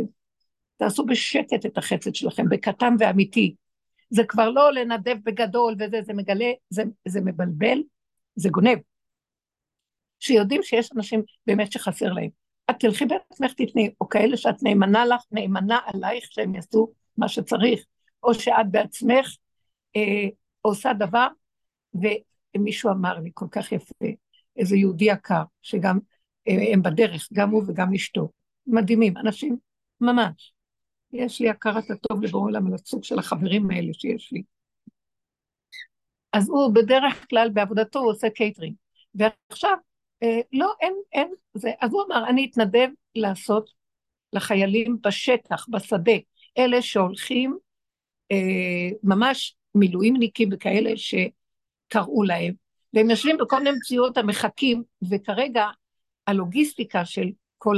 [0.77, 3.55] תעשו בשקט את החסד שלכם, בקטן ואמיתי.
[4.11, 7.83] זה כבר לא לנדב בגדול וזה, זה מגלה, זה, זה מבלבל,
[8.37, 8.79] זה גונב.
[10.21, 12.29] שיודעים שיש אנשים באמת שחסר להם.
[12.71, 17.85] את תלכי בעצמך תתני, או כאלה שאת נאמנה לך, נאמנה עלייך שהם יעשו מה שצריך,
[18.23, 19.37] או שאת בעצמך
[19.97, 20.29] אה,
[20.63, 21.27] עושה דבר,
[21.95, 24.07] ומישהו אמר לי כל כך יפה,
[24.57, 25.99] איזה יהודי יקר, שגם
[26.49, 28.29] אה, הם בדרך, גם הוא וגם אשתו,
[28.67, 29.57] מדהימים, אנשים
[30.01, 30.53] ממש.
[31.13, 34.43] יש לי הכרת הטוב לבורא עולם על הסוג של החברים האלה שיש לי.
[36.33, 38.75] אז הוא בדרך כלל בעבודתו הוא עושה קייטרינג.
[39.15, 39.77] ועכשיו,
[40.23, 43.71] אה, לא, אין, אין, זה, אז הוא אמר, אני אתנדב לעשות
[44.33, 46.13] לחיילים בשטח, בשדה,
[46.59, 47.59] אלה שהולכים
[49.03, 52.55] ממש מילואימניקים וכאלה שקראו להם,
[52.95, 55.67] והם יושבים בכל מיני מציאות המחכים, וכרגע
[56.27, 57.77] הלוגיסטיקה של כל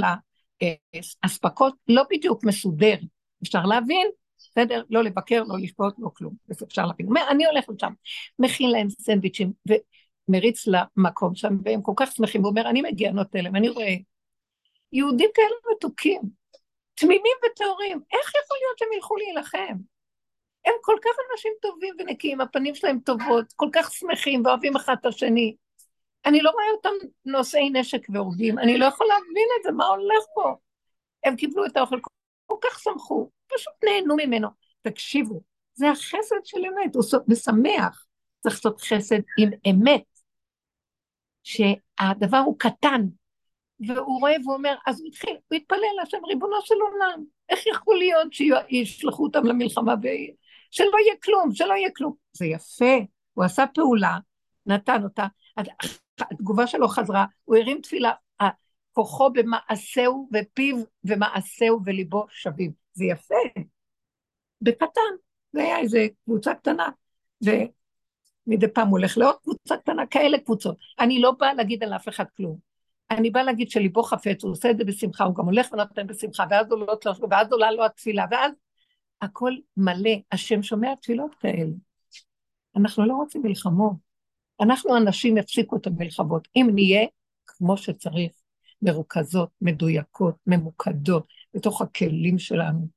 [1.24, 3.00] האספקות לא בדיוק מסודרת.
[3.42, 4.82] אפשר להבין, בסדר?
[4.90, 6.34] לא לבקר, לא לשפוט, לא כלום.
[6.50, 7.06] אז אפשר להבין.
[7.06, 7.92] אומר, אני הולך לשם,
[8.38, 9.52] מכין להם סנדוויצ'ים,
[10.28, 13.94] ומריץ למקום שם, והם כל כך שמחים, הוא אומר, אני מגיע, נותן להם, אני רואה
[14.92, 16.20] יהודים כאלה מתוקים,
[16.94, 19.76] תמימים וטהורים, איך יכול להיות שהם ילכו להילחם?
[20.64, 25.06] הם כל כך אנשים טובים ונקיים, הפנים שלהם טובות, כל כך שמחים ואוהבים אחד את
[25.06, 25.56] השני.
[26.26, 30.24] אני לא רואה אותם נושאי נשק והורגים, אני לא יכולה להבין את זה, מה הולך
[30.34, 30.54] פה?
[31.24, 31.98] הם קיבלו את האוכל,
[32.46, 34.48] כל כך שמחו, פשוט נהנו ממנו.
[34.82, 35.40] תקשיבו,
[35.74, 38.06] זה החסד של אמת, הוא משמח.
[38.40, 40.02] צריך לעשות חסד עם אמת,
[41.42, 43.06] שהדבר הוא קטן,
[43.86, 48.32] והוא רואה ואומר, אז הוא התחיל, הוא התפלל להשם, ריבונו של עולם, איך יכול להיות
[48.32, 49.96] שישלחו אותם למלחמה
[50.72, 52.14] ושלא יהיה כלום, שלא יהיה כלום.
[52.32, 52.94] זה יפה,
[53.32, 54.18] הוא עשה פעולה,
[54.66, 55.26] נתן אותה,
[56.20, 58.12] התגובה שלו חזרה, הוא הרים תפילה,
[58.92, 62.72] כוחו במעשהו ופיו ומעשהו וליבו שווים.
[62.92, 63.34] זה יפה.
[64.60, 65.00] בקטן,
[65.52, 66.88] זה היה איזה קבוצה קטנה,
[67.42, 70.76] ומדי פעם הוא הולך לעוד קבוצה קטנה, כאלה קבוצות.
[71.00, 72.58] אני לא באה להגיד על אף אחד כלום.
[73.10, 76.44] אני באה להגיד שליבו חפץ, הוא עושה את זה בשמחה, הוא גם הולך ונותן בשמחה,
[76.50, 78.52] ואז עולות לו, ואז עולה לו התפילה, ואז
[79.22, 81.72] הכל מלא, השם שומע תפילות כאלה.
[82.76, 83.96] אנחנו לא רוצים מלחמות.
[84.60, 86.48] אנחנו אנשים יפסיקו את המלחמות.
[86.56, 87.06] אם נהיה
[87.46, 88.32] כמו שצריך,
[88.82, 92.88] מרוכזות, מדויקות, ממוקדות, בתוך הכלים שלנו,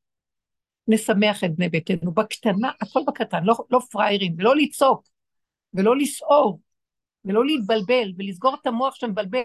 [0.88, 5.07] נשמח את בני ביתנו בקטנה, הכל בקטן, לא, לא פראיירים, לא לצעוק,
[5.73, 6.59] ולא לסעור,
[7.25, 9.41] ולא להתבלבל, ולסגור את המוח שמבלבל,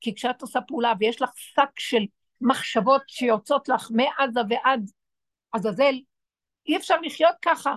[0.00, 2.02] כי כשאת עושה פעולה ויש לך שק של
[2.40, 4.90] מחשבות שיוצאות לך מעזה ועד
[5.54, 5.94] עזאזל,
[6.68, 7.74] אי אפשר לחיות ככה.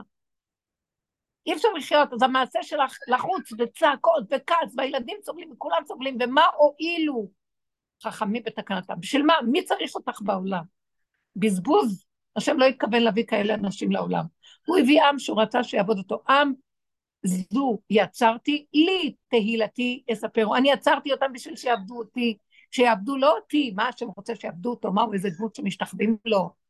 [1.45, 7.29] אי אפשר לחיות, אז המעשה שלך לחוץ וצעקות וכעס, והילדים סובלים וכולם סובלים, ומה הועילו
[8.03, 8.93] חכמים בתקנתם?
[8.99, 9.33] בשביל מה?
[9.51, 10.63] מי צריך אותך בעולם?
[11.35, 12.05] בזבוז.
[12.35, 14.23] השם לא התכוון להביא כאלה אנשים לעולם.
[14.65, 16.23] הוא הביא עם שהוא רצה שיעבוד אותו.
[16.29, 16.53] עם
[17.23, 20.55] זו יצרתי, לי תהילתי אספרו.
[20.55, 22.37] אני יצרתי אותם בשביל שיעבדו אותי,
[22.71, 26.66] שיעבדו לא אותי, מה השם רוצה שיעבדו אותו, מה הוא איזה דמות שמשתחווים לו.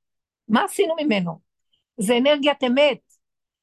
[0.48, 1.40] מה עשינו ממנו?
[1.98, 3.00] זה אנרגיית אמת,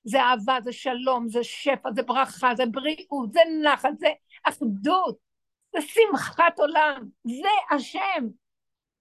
[0.04, 4.08] זה אהבה, זה שלום, זה שפע, זה ברכה, זה בריאות, זה נחת, זה
[4.44, 5.16] אחדות,
[5.72, 8.24] זה שמחת עולם, זה השם.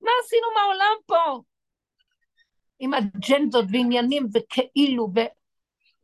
[0.01, 1.41] מה עשינו מהעולם פה?
[2.79, 5.07] עם אג'נדות ועניינים וכאילו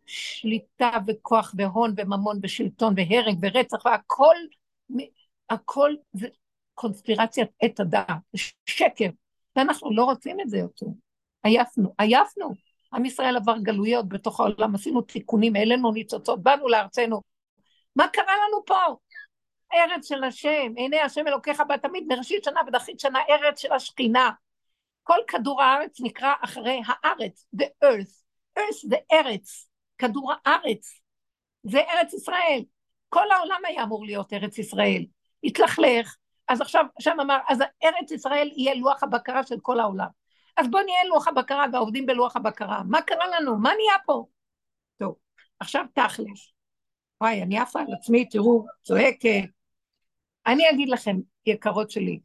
[0.05, 4.35] ושליטה וכוח והון וממון ושלטון והרג ורצח והכל,
[5.49, 6.27] הכל זה
[6.73, 8.17] קונספירציית עת הדעת,
[8.65, 9.09] שקר,
[9.55, 10.85] ואנחנו לא רוצים את זה יותר.
[11.43, 12.53] עייפנו, עייפנו.
[12.93, 17.21] עם ישראל עבר גלויות בתוך העולם, עשינו תיקונים, העלינו ניצוצות, באנו לארצנו.
[17.95, 18.95] מה קרה לנו פה?
[19.73, 24.31] ארץ של השם, עיני השם אלוקיך בה תמיד, מראשית שנה ודחית שנה, ארץ של השכינה.
[25.03, 28.23] כל כדור הארץ נקרא אחרי הארץ, the earth.
[28.59, 30.99] earth זה ארץ, כדור הארץ.
[31.63, 32.63] זה ארץ ישראל.
[33.09, 35.05] כל העולם היה אמור להיות ארץ ישראל.
[35.43, 36.15] התלכלך,
[36.47, 40.07] אז עכשיו, שם אמר, אז ארץ ישראל יהיה לוח הבקרה של כל העולם.
[40.57, 42.83] אז בואו נהיה לוח הבקרה והעובדים בלוח הבקרה.
[42.83, 43.57] מה קרה לנו?
[43.57, 44.25] מה נהיה פה?
[44.97, 45.15] טוב,
[45.59, 46.51] עכשיו תכלס.
[47.21, 49.49] וואי, אני עפה על עצמי, תראו, צועקת.
[50.47, 52.19] אני אגיד לכם, יקרות שלי,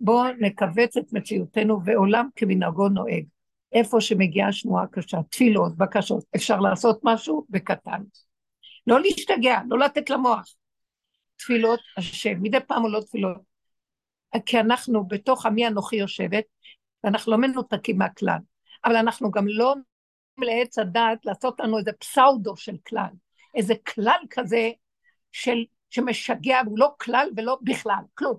[0.00, 3.24] בואו נכווץ את מציאותנו ועולם כמנהגו נוהג.
[3.72, 8.02] איפה שמגיעה שמועה קשה, תפילות, בקשות, אפשר לעשות משהו בקטן.
[8.86, 10.54] לא להשתגע, לא לתת למוח.
[11.36, 13.50] תפילות השם, מדי פעם עולות תפילות.
[14.46, 16.44] כי אנחנו בתוך עמי אנוכי יושבת,
[17.04, 18.38] ואנחנו לא מנותקים מהכלל,
[18.84, 19.74] אבל אנחנו גם לא
[20.38, 23.10] לעץ הדעת לעשות לנו איזה פסאודו של כלל,
[23.54, 24.70] איזה כלל כזה
[25.32, 28.36] של, שמשגע, והוא לא כלל ולא בכלל, כלום.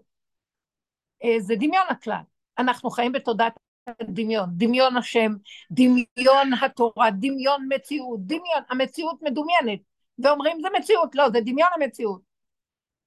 [1.24, 2.22] אה, זה דמיון הכלל.
[2.58, 3.54] אנחנו חיים בתודעת
[3.88, 5.32] הדמיון, דמיון השם,
[5.72, 9.80] דמיון התורה, דמיון מציאות, דמיון, המציאות מדומיינת,
[10.20, 12.22] ואומרים זה מציאות, לא, זה דמיון המציאות.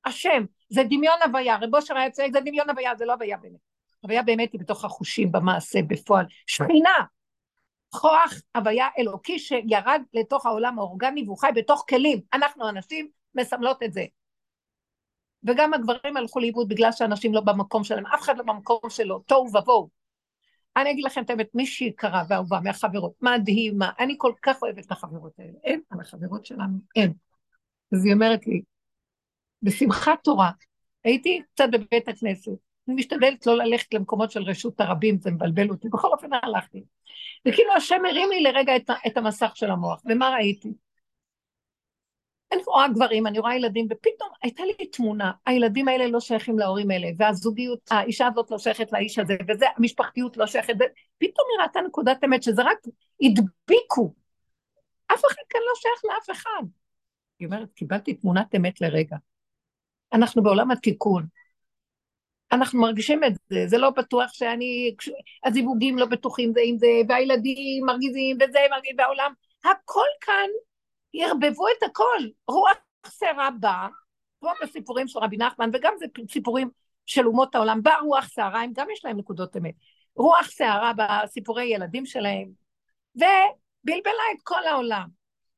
[0.05, 3.74] השם, זה דמיון הוויה, רבו אושר היה צועק, זה דמיון הוויה, זה לא הוויה באמת.
[4.05, 6.27] הוויה באמת היא בתוך החושים, במעשה, בפועל.
[6.47, 6.99] שכינה,
[7.90, 12.21] כוח הוויה אלוקי שירד לתוך העולם האורגני והוא חי בתוך כלים.
[12.33, 14.05] אנחנו הנשים מסמלות את זה.
[15.45, 19.47] וגם הגברים הלכו לאיבוד בגלל שאנשים לא במקום שלהם, אף אחד לא במקום שלו, תוהו
[19.47, 19.88] ובוהו.
[20.77, 24.93] אני אגיד לכם את האמת, מישהי יקרה ואהובה מהחברות, מדהימה, אני כל כך אוהבת את
[24.93, 27.12] החברות האלה, אין על החברות שלנו, אין.
[27.95, 28.62] אז היא אומרת לי,
[29.62, 30.51] בשמחת תורה.
[31.05, 32.63] הייתי קצת בבית הכנסת.
[32.88, 35.88] אני משתדלת לא ללכת למקומות של רשות הרבים, זה מבלבל אותי.
[35.88, 36.85] בכל אופן הלכתי.
[37.49, 40.03] וכאילו השם הרים לי לרגע את, את המסך של המוח.
[40.05, 40.73] ומה ראיתי?
[42.53, 46.90] אני רואה גברים, אני רואה ילדים, ופתאום הייתה לי תמונה, הילדים האלה לא שייכים להורים
[46.90, 51.81] האלה, והזוגיות, האישה הזאת לא שייכת לאיש הזה, וזה, המשפחתיות לא שייכת, ופתאום היא ראתה
[51.81, 52.79] נקודת אמת, שזה רק
[53.23, 54.14] הדביקו.
[55.07, 56.66] אף אחד כאן לא שייך לאף אחד.
[57.38, 59.16] היא אומרת, קיבלתי תמונת אמת לרגע.
[60.12, 61.27] אנחנו בעולם התיקון.
[62.53, 64.95] אנחנו מרגישים את זה, זה לא בטוח שאני,
[65.45, 69.33] הזיווגים לא בטוחים זה עם זה, והילדים מרגיזים וזה מרגיז, והעולם,
[69.65, 70.49] הכל כאן
[71.15, 72.19] ירבבו את הכל.
[72.49, 72.77] רוח
[73.07, 73.89] סערה באה,
[74.41, 76.71] כמו בסיפורים של רבי נחמן, וגם זה סיפורים
[77.07, 79.75] של אומות העולם, באה רוח סערה, הם גם יש להם נקודות אמת.
[80.17, 82.49] רוח סערה בסיפורי ילדים שלהם,
[83.17, 85.07] ובלבלה את כל העולם.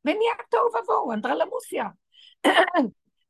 [0.04, 1.84] ונהיה תוהו ובוהו, אנדרלמוסיה.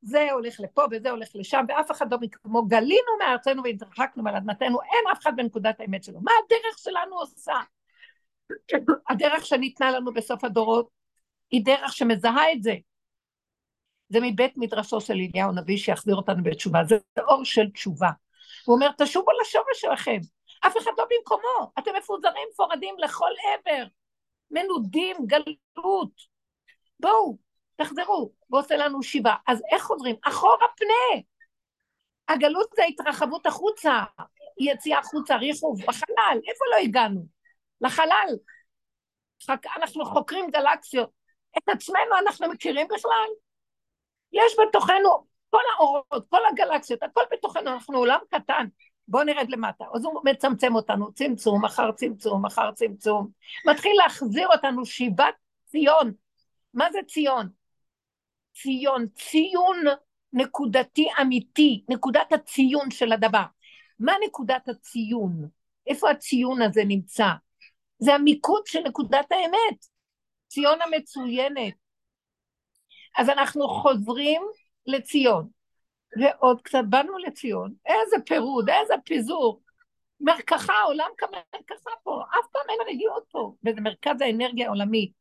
[0.03, 4.83] זה הולך לפה וזה הולך לשם, ואף אחד לא כמו גלינו מארצנו והתרחקנו מעל אדמתנו,
[4.83, 6.21] אין אף אחד בנקודת האמת שלו.
[6.21, 7.55] מה הדרך שלנו עושה?
[9.09, 10.89] הדרך שניתנה לנו בסוף הדורות
[11.51, 12.75] היא דרך שמזהה את זה.
[14.09, 18.11] זה מבית מדרשו של אליהו הנביא שיחזיר אותנו בתשובה, זה אור של תשובה.
[18.65, 20.19] הוא אומר, תשובו לשורש שלכם,
[20.67, 23.85] אף אחד לא במקומו, אתם מפוזרים, מפורדים לכל עבר,
[24.51, 26.11] מנודים, גלות.
[27.01, 27.37] בואו,
[27.77, 29.35] תחזרו, ועושה לנו שיבה.
[29.47, 30.17] אז איך חוזרים?
[30.23, 31.23] אחורה פנה.
[32.29, 34.03] הגלות זה התרחבות החוצה,
[34.61, 37.27] יציאה החוצה, ריחוב, בחלל, איפה לא הגענו?
[37.81, 38.37] לחלל.
[39.77, 41.11] אנחנו חוקרים גלקסיות,
[41.59, 43.29] את עצמנו אנחנו מכירים בכלל?
[44.33, 48.67] יש בתוכנו כל האורות, כל הגלקסיות, הכל בתוכנו, אנחנו עולם קטן.
[49.09, 49.85] בואו נרד למטה.
[49.95, 53.29] אז הוא מצמצם אותנו, צמצום אחר צמצום אחר צמצום.
[53.67, 55.35] מתחיל להחזיר אותנו שיבת
[55.67, 56.13] ציון.
[56.75, 57.49] מה זה ציון?
[58.63, 59.85] ציון, ציון
[60.33, 63.45] נקודתי אמיתי, נקודת הציון של הדבר.
[63.99, 65.49] מה נקודת הציון?
[65.87, 67.29] איפה הציון הזה נמצא?
[67.99, 69.87] זה המיקוד של נקודת האמת.
[70.49, 71.75] ציון המצוינת.
[73.17, 74.43] אז אנחנו חוזרים
[74.87, 75.49] לציון,
[76.21, 79.63] ועוד קצת באנו לציון, איזה פירוד, איזה פיזור.
[80.21, 85.13] מרקחה, עולם כמרקחה פה, אף פעם אין רגיעות פה, וזה מרכז האנרגיה העולמי,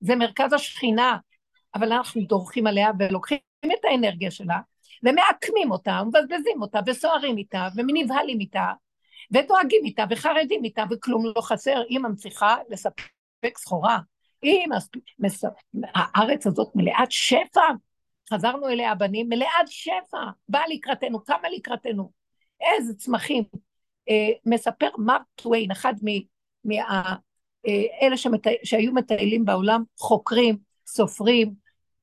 [0.00, 1.18] זה מרכז השכינה,
[1.74, 4.58] אבל אנחנו דורכים עליה ולוקחים את האנרגיה שלה,
[5.02, 8.72] ומעקמים אותה, ומבזבזים אותה, וסוערים איתה, ונבהלים איתה,
[9.30, 13.98] ודואגים איתה, וחרדים איתה, וכלום לא חסר, היא מנציחה לספק סחורה.
[14.42, 14.70] אם
[15.18, 15.44] מס...
[15.94, 17.60] הארץ הזאת מלאת שפע,
[18.30, 22.10] חזרנו אליה הבנים, מלאת שפע, באה לקראתנו, קמה לקראתנו,
[22.60, 23.44] איזה צמחים.
[24.08, 25.94] אה, מספר מרק טוויין, אחד
[26.64, 27.16] מאלה
[28.10, 28.46] אה, שמת...
[28.64, 30.56] שהיו מטיילים בעולם, חוקרים,
[30.86, 31.54] סופרים,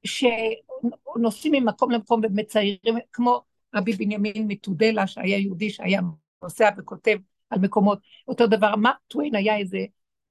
[0.03, 3.41] שנוסעים ממקום למקום ומציירים, כמו
[3.75, 6.01] רבי בנימין מתודלה, שהיה יהודי שהיה
[6.43, 7.17] נוסע וכותב
[7.49, 9.79] על מקומות, אותו דבר, מרק טוויין היה איזה,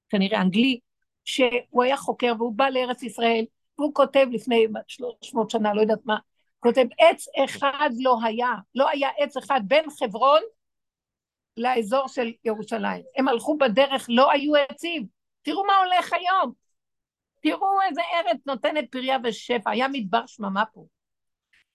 [0.08, 0.80] כנראה אנגלי,
[1.24, 3.44] שהוא היה חוקר והוא בא לארץ ישראל,
[3.78, 6.16] והוא כותב לפני 300 שנה, לא יודעת מה,
[6.60, 10.40] כותב, עץ אחד לא היה, לא היה עץ אחד בין חברון
[11.56, 13.02] לאזור של ירושלים.
[13.16, 15.06] הם הלכו בדרך, לא היו עצים.
[15.42, 16.52] תראו מה הולך היום.
[17.40, 20.86] תראו איזה ארץ נותנת פריה ושפע, היה מדבר שממה פה.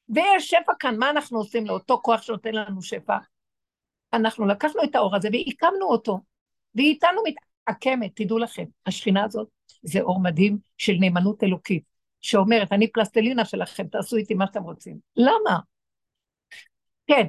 [0.10, 3.18] ויש שפע כאן, מה אנחנו עושים לאותו כוח שנותן לנו שפע?
[4.14, 6.20] אנחנו לקחנו את האור הזה והקמנו אותו,
[6.76, 9.48] והיא איתנו מתעקמת, תדעו לכם, השכינה הזאת
[9.84, 11.84] זה אור מדהים של נאמנות אלוקית,
[12.22, 14.98] שאומרת, אני פלסטלינה שלכם, תעשו איתי מה שאתם רוצים.
[15.16, 15.60] למה?
[17.08, 17.28] כן,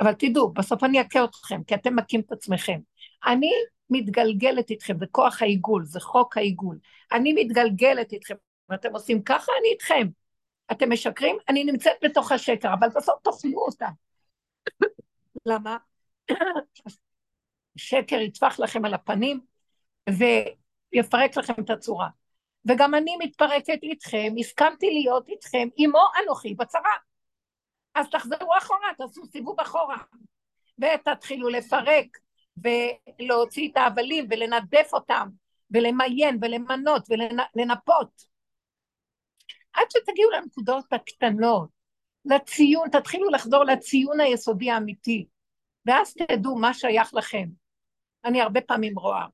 [0.00, 2.80] אבל תדעו, בסוף אני אכה אתכם, כי אתם מכים את עצמכם.
[3.26, 3.50] אני
[3.90, 6.78] מתגלגלת איתכם, זה כוח העיגול, זה חוק העיגול.
[7.12, 8.34] אני מתגלגלת איתכם,
[8.68, 10.08] ואתם עושים ככה, אני איתכם.
[10.72, 13.88] אתם משקרים, אני נמצאת בתוך השקר, אבל בסוף תאכלו אותה.
[15.46, 15.76] למה?
[17.76, 19.40] שקר יטפח לכם על הפנים,
[20.08, 22.08] ויפרק לכם את הצורה.
[22.68, 26.96] וגם אני מתפרקת איתכם, הסכמתי להיות איתכם, עמו אנוכי בצרה.
[27.94, 29.96] אז תחזרו אחורה, תעשו סיבוב אחורה,
[30.78, 32.18] ותתחילו לפרק,
[32.56, 35.28] ולהוציא את ההבלים, ולנדף אותם,
[35.70, 38.22] ולמיין, ולמנות, ולנפות.
[39.72, 41.68] עד שתגיעו לנקודות הקטנות,
[42.24, 45.26] לציון, תתחילו לחזור לציון היסודי האמיתי,
[45.86, 47.48] ואז תדעו מה שייך לכם.
[48.24, 49.26] אני הרבה פעמים רואה,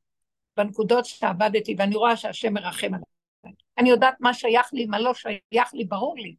[0.57, 3.55] בנקודות שעבדתי, ואני רואה שהשם מרחם עליי.
[3.79, 6.37] אני יודעת מה שייך לי, מה לא שייך לי, ברור לי.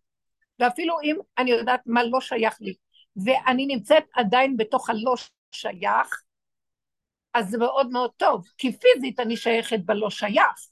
[0.60, 2.74] ואפילו אם אני יודעת מה לא שייך לי,
[3.16, 5.14] ואני נמצאת עדיין בתוך הלא
[5.52, 6.24] שייך,
[7.34, 10.68] אז זה מאוד מאוד טוב, כי פיזית אני שייכת בלא שייך,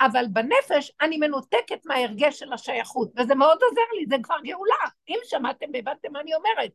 [0.00, 4.84] אבל בנפש אני מנותקת מההרגש של השייכות, וזה מאוד עוזר לי, זה כבר גאולה.
[5.08, 6.70] אם שמעתם והבנתם מה אני אומרת.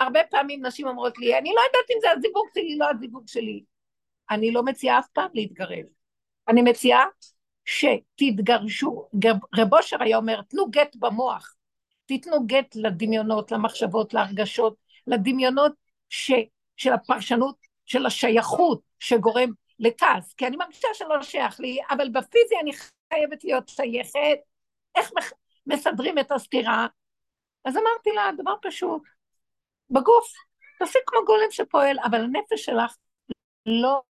[0.00, 3.64] הרבה פעמים נשים אומרות לי, אני לא יודעת אם זה הזיווג שלי, לא הזיווג שלי.
[4.30, 5.84] אני לא מציעה אף פעם להתגרב.
[6.48, 7.04] אני מציעה
[7.64, 9.08] שתתגרשו.
[9.58, 11.54] רב אושר היה אומר, תנו גט במוח.
[12.06, 14.76] תיתנו גט לדמיונות, למחשבות, להרגשות,
[15.06, 15.72] לדמיונות
[16.08, 16.32] ש,
[16.76, 17.56] של הפרשנות,
[17.90, 22.70] של השייכות שגורם לכעס, כי אני מרגישה שלא שייך לי, אבל בפיזי אני
[23.12, 24.38] חייבת להיות שייכת.
[24.94, 25.10] איך
[25.66, 26.86] מסדרים את הסתירה?
[27.64, 29.02] אז אמרתי לה, דבר פשוט,
[29.90, 30.32] בגוף,
[30.78, 32.96] תעשי כמו גולם שפועל, אבל הנפש שלך
[33.66, 34.02] לא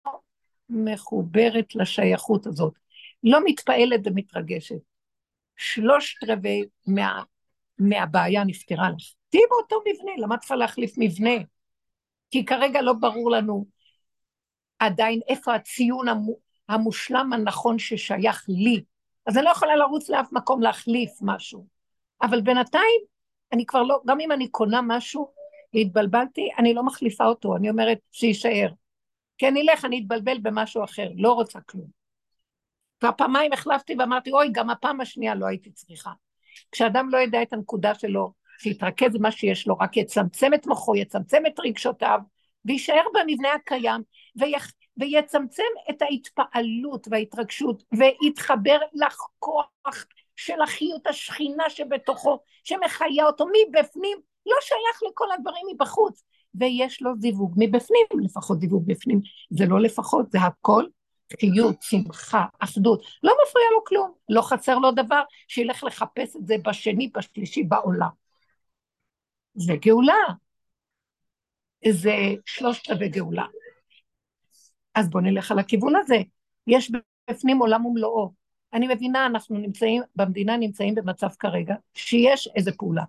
[0.69, 2.73] מחוברת לשייכות הזאת,
[3.23, 4.81] לא מתפעלת ומתרגשת.
[5.57, 7.23] שלושת רבעי מה,
[7.77, 9.13] מהבעיה נפתרה לך.
[9.29, 11.35] תהיי באותו מבנה, למה צריכה להחליף מבנה?
[12.31, 13.65] כי כרגע לא ברור לנו
[14.79, 16.05] עדיין איפה הציון
[16.69, 18.83] המושלם הנכון ששייך לי.
[19.25, 21.67] אז אני לא יכולה לרוץ לאף מקום להחליף משהו.
[22.21, 23.01] אבל בינתיים,
[23.51, 25.31] אני כבר לא, גם אם אני קונה משהו,
[25.73, 28.69] התבלבלתי, אני לא מחליפה אותו, אני אומרת שיישאר.
[29.37, 31.87] כי אני אלך, אני אתבלבל במשהו אחר, לא רוצה כלום.
[32.99, 36.11] כבר פעמיים החלפתי ואמרתי, אוי, גם הפעם השנייה לא הייתי צריכה.
[36.71, 41.43] כשאדם לא ידע את הנקודה שלו, שיתרכז במה שיש לו, רק יצמצם את מוחו, יצמצם
[41.47, 42.19] את רגשותיו,
[42.65, 44.01] ויישאר במבנה הקיים,
[44.35, 44.71] ויח...
[44.97, 50.05] ויצמצם את ההתפעלות וההתרגשות, ויתחבר לכוח
[50.35, 56.23] של החיות השכינה שבתוכו, שמחיה אותו מבפנים, לא שייך לכל הדברים מבחוץ,
[56.55, 60.85] ויש לו זיווג מבפנים, לפחות זיווג בפנים, זה לא לפחות, זה הכל
[61.39, 66.55] חיות, שמחה, אחדות, לא מפריע לו כלום, לא חסר לו דבר, שילך לחפש את זה
[66.65, 68.09] בשני, בשלישי, בעולם.
[69.55, 70.13] זה גאולה,
[71.89, 73.45] זה שלושת רבי גאולה.
[74.95, 76.17] אז בואו נלך על הכיוון הזה.
[76.67, 76.91] יש
[77.29, 78.33] בפנים עולם ומלואו.
[78.73, 83.03] אני מבינה, אנחנו נמצאים, במדינה נמצאים במצב כרגע, שיש איזו פעולה.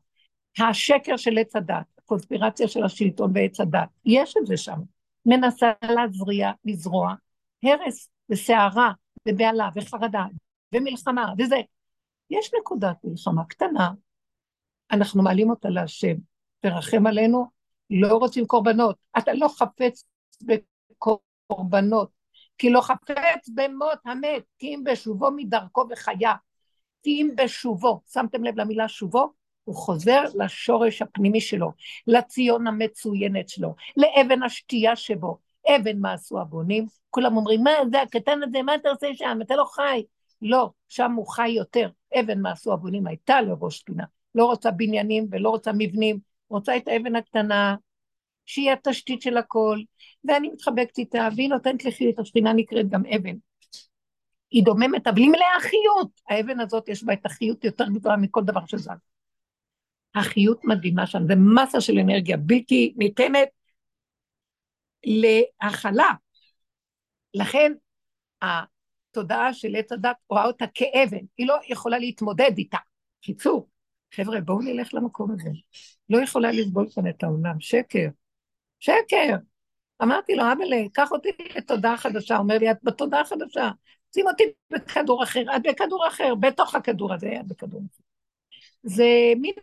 [0.59, 4.79] השקר של עץ הדת, הקונספירציה של השלטון ועץ הדת, יש את זה שם.
[5.27, 7.15] מנסה להזריע, לזרוע,
[7.63, 8.93] הרס וסערה
[9.29, 10.25] ובהלה וחרדה
[10.75, 11.57] ומלחמה וזה.
[12.31, 13.91] יש נקודת מלחמה קטנה,
[14.93, 16.15] אנחנו מעלים אותה להשם,
[16.61, 17.47] תרחם עלינו,
[17.91, 18.97] לא רוצים קורבנות.
[19.19, 20.05] אתה לא חפץ
[20.43, 22.11] בקורבנות,
[22.59, 26.35] כי לא חפץ במות המת, כי אם בשובו מדרכו וחיה,
[27.03, 29.33] כי אם בשובו, שמתם לב למילה שובו?
[29.65, 31.73] הוא חוזר לשורש הפנימי שלו,
[32.07, 35.39] לציון המצוינת שלו, לאבן השתייה שבו.
[35.69, 36.87] אבן מה עשו הבונים?
[37.11, 39.39] כולם אומרים, מה זה הקטן הזה, מה אתה עושה שם?
[39.43, 40.03] אתה לא חי.
[40.43, 41.91] לא, שם הוא חי יותר.
[42.21, 44.05] אבן מה עשו הבונים הייתה לראש פינה.
[44.35, 46.19] לא רוצה בניינים ולא רוצה מבנים,
[46.51, 47.77] רוצה את האבן הקטנה,
[48.47, 49.79] שהיא התשתית של הכל,
[50.25, 53.37] ואני מתחבקת איתה, והיא נותנת לי חיות, השכינה נקראת גם אבן.
[54.51, 56.21] היא דוממת, אבל היא מלאה חיות.
[56.29, 58.91] האבן הזאת יש בה את החיות יותר גדולה מכל דבר שזז.
[60.15, 63.49] החיות מדהימה שם, זה מסה של אנרגיה בלתי ניתנת
[65.05, 66.11] להכלה.
[67.35, 67.73] לכן
[68.43, 72.79] התודעה של עץ הדת רואה אותה כאבן, היא לא יכולה להתמודד איתה.
[73.21, 73.69] קיצור,
[74.15, 75.51] חבר'ה, בואו נלך למקום הזה.
[76.11, 78.09] לא יכולה לסבול כאן את העולם, שקר.
[78.81, 79.37] שקר.
[80.03, 82.39] אמרתי לו, אבאלה, קח אותי לתודעה חדשה.
[82.39, 83.71] אומר לי, את בתודעה חדשה.
[84.15, 88.03] שים אותי בכדור אחר, את בכדור אחר, בתוך הכדור הזה, את בכדור אחר.
[88.83, 89.55] זה מין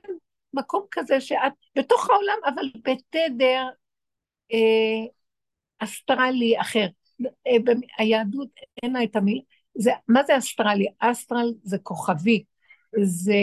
[0.53, 3.67] מקום כזה שאת בתוך העולם, אבל בתדר
[4.53, 5.07] אה,
[5.79, 6.87] אסטרלי אחר.
[7.47, 8.49] אה, היהדות,
[8.83, 9.41] אין לה את המילה,
[9.77, 10.87] זה, מה זה אסטרלי?
[10.99, 12.43] אסטרל זה כוכבי,
[13.03, 13.33] זה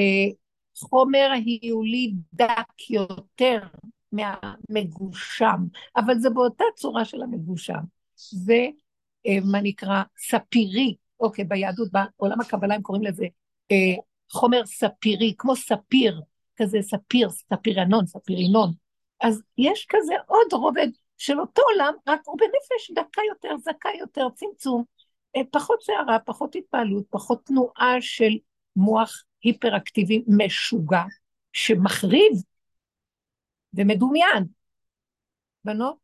[0.78, 3.58] חומר היולי דק יותר
[4.12, 5.56] מהמגושם,
[5.96, 7.80] אבל זה באותה צורה של המגושם.
[8.16, 8.66] זה
[9.26, 13.24] אה, מה נקרא ספירי, אוקיי, ביהדות, בעולם הקבלה הם קוראים לזה
[13.72, 14.02] אה,
[14.32, 16.20] חומר ספירי, כמו ספיר,
[16.56, 18.72] כזה ספיר, ספירנון, ספירינון.
[19.20, 24.26] אז יש כזה עוד רובד של אותו עולם, רק הוא בנפש דקה יותר, זכה יותר,
[24.34, 24.84] צמצום,
[25.36, 28.32] אה, פחות שערה, פחות התפעלות, פחות תנועה של
[28.76, 31.02] מוח היפראקטיבי משוגע,
[31.52, 32.32] שמחריב
[33.74, 34.44] ומדומיין.
[35.64, 35.96] בנות,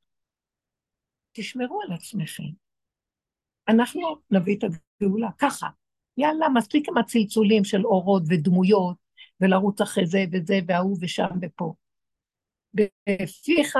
[1.32, 2.44] תשמרו על עצמכם.
[3.68, 4.64] אנחנו נביא את
[5.00, 5.68] הגאולה, ככה.
[6.16, 8.96] יאללה, מספיק עם הצלצולים של אורות ודמויות,
[9.40, 11.74] ולרוץ אחרי זה וזה וההוא ושם ופה.
[12.74, 13.76] בפיך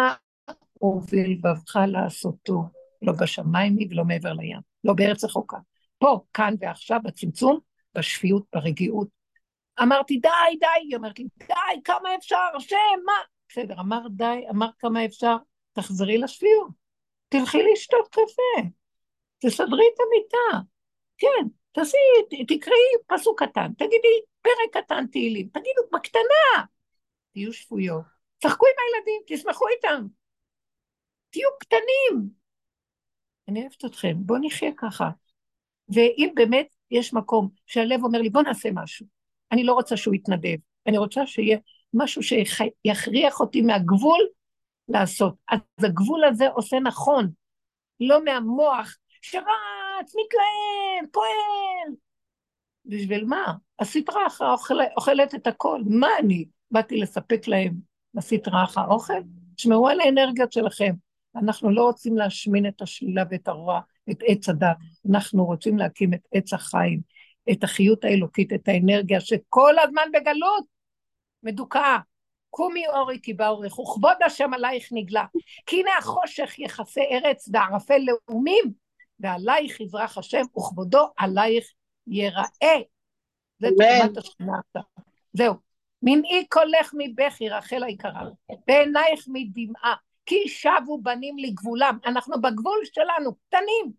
[0.83, 2.63] ובלבבך לעשותו,
[3.03, 5.59] לא בשמיים ולא מעבר לים, לא בארץ רחוקה.
[5.99, 7.59] פה, כאן ועכשיו, בצמצום,
[7.95, 9.09] בשפיות, ברגיעות.
[9.83, 10.29] אמרתי, די,
[10.61, 12.77] די, היא אומרת לי, די, כמה אפשר, השם,
[13.07, 13.13] מה?
[13.49, 15.37] בסדר, אמר די, אמר כמה אפשר,
[15.73, 16.71] תחזרי לשפיות.
[17.29, 18.69] תלכי לשתות קפה,
[19.39, 20.69] תסדרי את המיטה.
[21.19, 21.97] כן, תעשי,
[22.49, 22.77] תקראי
[23.07, 26.65] פסוק קטן, תגידי פרק קטן תהילים, תגידו בקטנה,
[27.33, 28.03] תהיו שפויות,
[28.43, 30.07] צחקו עם הילדים, תשמחו איתם,
[31.31, 32.31] תהיו קטנים.
[33.49, 35.11] אני אוהבת אתכם, בואו נחיה ככה.
[35.89, 39.07] ואם באמת יש מקום שהלב אומר לי, בוא נעשה משהו,
[39.53, 41.59] אני לא רוצה שהוא יתנדב, אני רוצה שיהיה
[41.95, 44.21] משהו שיכריח אותי מהגבול
[44.89, 45.35] לעשות.
[45.49, 47.31] אז הגבול הזה עושה נכון,
[48.01, 49.45] לא מהמוח שרץ,
[50.01, 51.95] מתלהם, פועל.
[52.85, 53.55] בשביל מה?
[53.79, 55.81] הסטרה אוכל, אוכלת את הכל.
[55.87, 56.45] מה אני?
[56.71, 57.75] באתי לספק להם
[58.15, 59.23] בסטרה אחרא אוכל?
[59.57, 60.95] תשמעו על האנרגיות שלכם.
[61.37, 63.81] אנחנו לא רוצים להשמין את השלילה ואת הרוע,
[64.11, 64.77] את עץ הדת.
[65.11, 67.01] אנחנו רוצים להקים את עץ החיים,
[67.53, 70.65] את החיות האלוקית, את האנרגיה שכל הזמן בגלות
[71.43, 71.99] מדוכאה.
[72.51, 75.25] קומי אורי כי באורך, וכבוד השם עלייך נגלה.
[75.67, 78.65] כי הנה החושך יכסה ארץ וערפל לאומים,
[79.21, 81.73] ועלייך יזרח השם, וכבודו עלייך
[82.07, 82.79] ייראה.
[83.59, 84.83] זה תחומת השנה עכשיו.
[85.33, 85.55] זהו.
[86.03, 88.23] מנעי קולך מבכי, רחל היקרה,
[88.67, 89.95] בעינייך מדמעה,
[90.27, 91.99] כי שבו בנים לגבולם.
[92.07, 93.93] אנחנו בגבול שלנו, קטנים.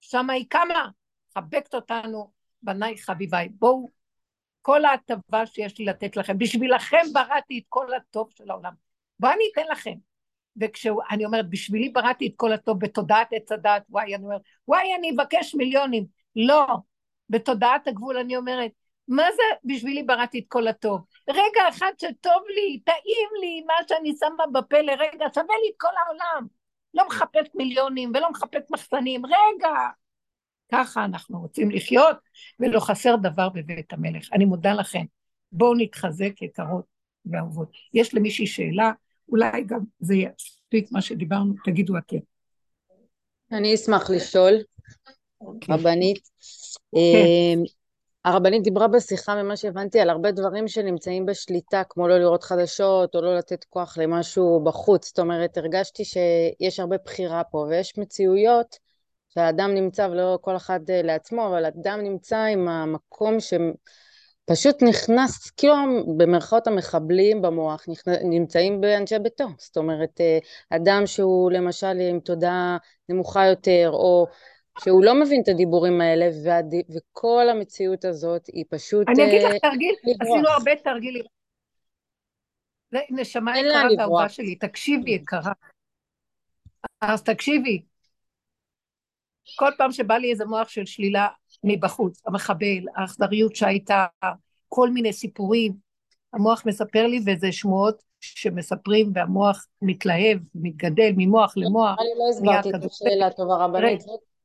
[0.00, 0.88] שמה היא קמה,
[1.34, 2.30] חבקת אותנו,
[2.62, 3.48] בניי חביביי.
[3.48, 3.88] בואו
[4.62, 6.38] כל ההטבה שיש לי לתת לכם.
[6.38, 8.72] בשבילכם בראתי את כל הטוב של העולם.
[9.20, 9.94] בואו אני אתן לכם.
[10.60, 15.10] וכשאני אומרת, בשבילי בראתי את כל הטוב בתודעת עץ הדעת, וואי, אני אומרת, וואי, אני
[15.10, 16.06] אבקש מיליונים.
[16.36, 16.66] לא,
[17.30, 18.70] בתודעת הגבול אני אומרת,
[19.08, 21.00] מה זה בשבילי בראתי את כל הטוב?
[21.30, 25.88] רגע אחד שטוב לי, טעים לי, מה שאני שמה בפה לרגע, שווה לי את כל
[26.06, 26.46] העולם.
[26.94, 29.70] לא מחפש מיליונים ולא מחפש מחסנים, רגע,
[30.72, 32.16] ככה אנחנו רוצים לחיות,
[32.60, 34.28] ולא חסר דבר בבית המלך.
[34.32, 35.04] אני מודה לכם.
[35.52, 36.84] בואו נתחזק יקרות
[37.26, 37.70] ואהובות.
[37.94, 38.92] יש למישהי שאלה,
[39.28, 42.16] אולי גם זה יספיק מה שדיברנו, תגידו אתם.
[43.52, 44.54] אני אשמח לשאול,
[45.42, 45.66] okay.
[45.68, 46.28] רבנית.
[46.96, 47.77] Okay.
[48.28, 53.20] הרבנית דיברה בשיחה, ממה שהבנתי, על הרבה דברים שנמצאים בשליטה, כמו לא לראות חדשות, או
[53.20, 55.06] לא לתת כוח למשהו בחוץ.
[55.06, 58.78] זאת אומרת, הרגשתי שיש הרבה בחירה פה, ויש מציאויות
[59.28, 65.74] שהאדם נמצא, ולא כל אחד אה, לעצמו, אבל אדם נמצא עם המקום שפשוט נכנס, כאילו
[66.16, 67.84] במרכאות המחבלים במוח
[68.24, 69.46] נמצאים באנשי ביתו.
[69.58, 70.38] זאת אומרת, אה,
[70.70, 72.76] אדם שהוא למשל עם תודעה
[73.08, 74.26] נמוכה יותר, או
[74.80, 76.74] שהוא לא מבין את הדיבורים האלה, והד...
[76.96, 79.08] וכל המציאות הזאת היא פשוט...
[79.08, 81.24] אני אגיד לך אה, תרגיל, עשינו הרבה תרגילים.
[83.10, 85.52] נשמה יקרה והאהובה שלי, תקשיבי יקרה.
[87.00, 87.82] אז תקשיבי,
[89.56, 91.28] כל פעם שבא לי איזה מוח של שלילה
[91.64, 94.06] מבחוץ, המחבל, האכזריות שהייתה,
[94.68, 95.72] כל מיני סיפורים,
[96.32, 101.98] המוח מספר לי וזה שמועות שמספרים והמוח מתלהב, מתגדל ממוח למוח.
[102.00, 104.02] אני לא הסברתי את השאלה טובה רבנית,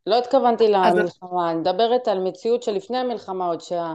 [0.07, 3.93] לא התכוונתי למלחמה, אני מדברת על מציאות שלפני המלחמה עוד, שה...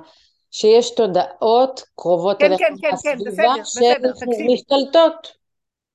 [0.50, 4.54] שיש תודעות קרובות כן, אליך כן, כן, כן, בסדר, בסדר, תקשיבי.
[4.54, 5.36] משתלטות,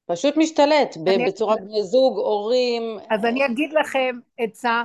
[0.06, 1.28] פשוט משתלט, אני...
[1.28, 2.98] בצורה בני זוג, הורים.
[3.10, 4.84] אז אני אגיד לכם עצה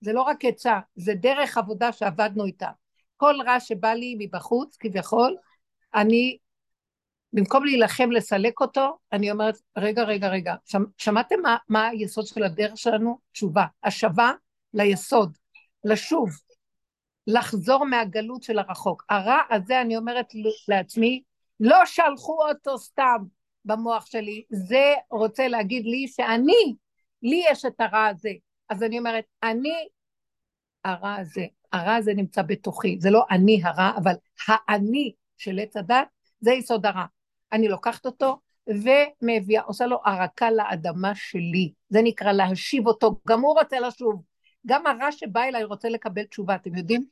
[0.00, 2.68] זה לא רק עצה, זה דרך עבודה שעבדנו איתה.
[3.16, 5.36] כל רע שבא לי מבחוץ, כביכול,
[5.94, 6.36] אני,
[7.32, 12.42] במקום להילחם לסלק אותו, אני אומרת, רגע, רגע, רגע, שמ, שמעתם מה, מה היסוד של
[12.42, 13.18] הדרך שלנו?
[13.32, 13.64] תשובה.
[13.84, 14.32] השבה
[14.74, 15.38] ליסוד,
[15.84, 16.28] לשוב,
[17.26, 19.04] לחזור מהגלות של הרחוק.
[19.08, 20.26] הרע הזה, אני אומרת
[20.68, 21.22] לעצמי,
[21.60, 23.16] לא שלחו אותו סתם
[23.64, 26.74] במוח שלי, זה רוצה להגיד לי שאני,
[27.22, 28.30] לי יש את הרע הזה.
[28.68, 29.88] אז אני אומרת, אני
[30.84, 34.12] הרע הזה, הרע הזה נמצא בתוכי, זה לא אני הרע, אבל
[34.48, 36.08] האני של עץ הדת,
[36.40, 37.04] זה יסוד הרע.
[37.52, 43.58] אני לוקחת אותו ומביאה, עושה לו ערקה לאדמה שלי, זה נקרא להשיב אותו, גם הוא
[43.58, 44.22] רוצה לשוב.
[44.66, 47.04] גם הרע שבא אליי רוצה לקבל תשובה, אתם יודעים?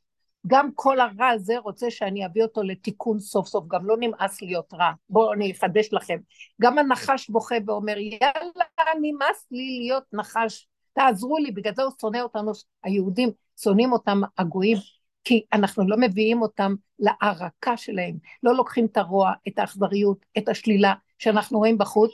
[0.46, 4.74] גם כל הרע הזה רוצה שאני אביא אותו לתיקון סוף סוף, גם לא נמאס להיות
[4.74, 4.92] רע.
[5.10, 6.18] בואו אני אחדש לכם.
[6.62, 12.18] גם הנחש בוכה ואומר, יאללה, נמאס לי להיות נחש תעזרו לי, בגלל זה הוא שונא
[12.18, 12.52] אותנו,
[12.84, 13.30] היהודים
[13.62, 14.76] שונאים אותם הגויים,
[15.24, 20.94] כי אנחנו לא מביאים אותם להערקה שלהם, לא לוקחים את הרוע, את האכזריות, את השלילה
[21.18, 22.10] שאנחנו רואים בחוץ,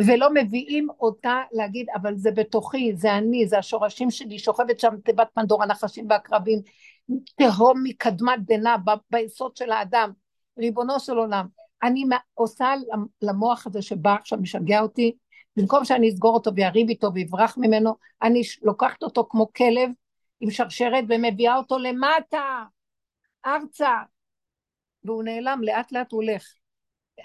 [0.00, 5.28] ולא מביאים אותה להגיד, אבל זה בתוכי, זה אני, זה השורשים שלי, שוכבת שם תיבת
[5.34, 6.58] פנדור, הנחשים והקרבים,
[7.36, 8.76] תהום מקדמת דנא
[9.10, 10.10] ביסוד של האדם,
[10.58, 11.46] ריבונו של עולם.
[11.82, 12.74] אני עושה
[13.22, 15.16] למוח הזה שבא עכשיו, משגע אותי,
[15.56, 19.90] במקום שאני אסגור אותו ויריב איתו ואברח ממנו, אני לוקחת אותו כמו כלב
[20.40, 22.62] עם שרשרת ומביאה אותו למטה,
[23.46, 23.94] ארצה,
[25.04, 26.54] והוא נעלם, לאט לאט הוא הולך.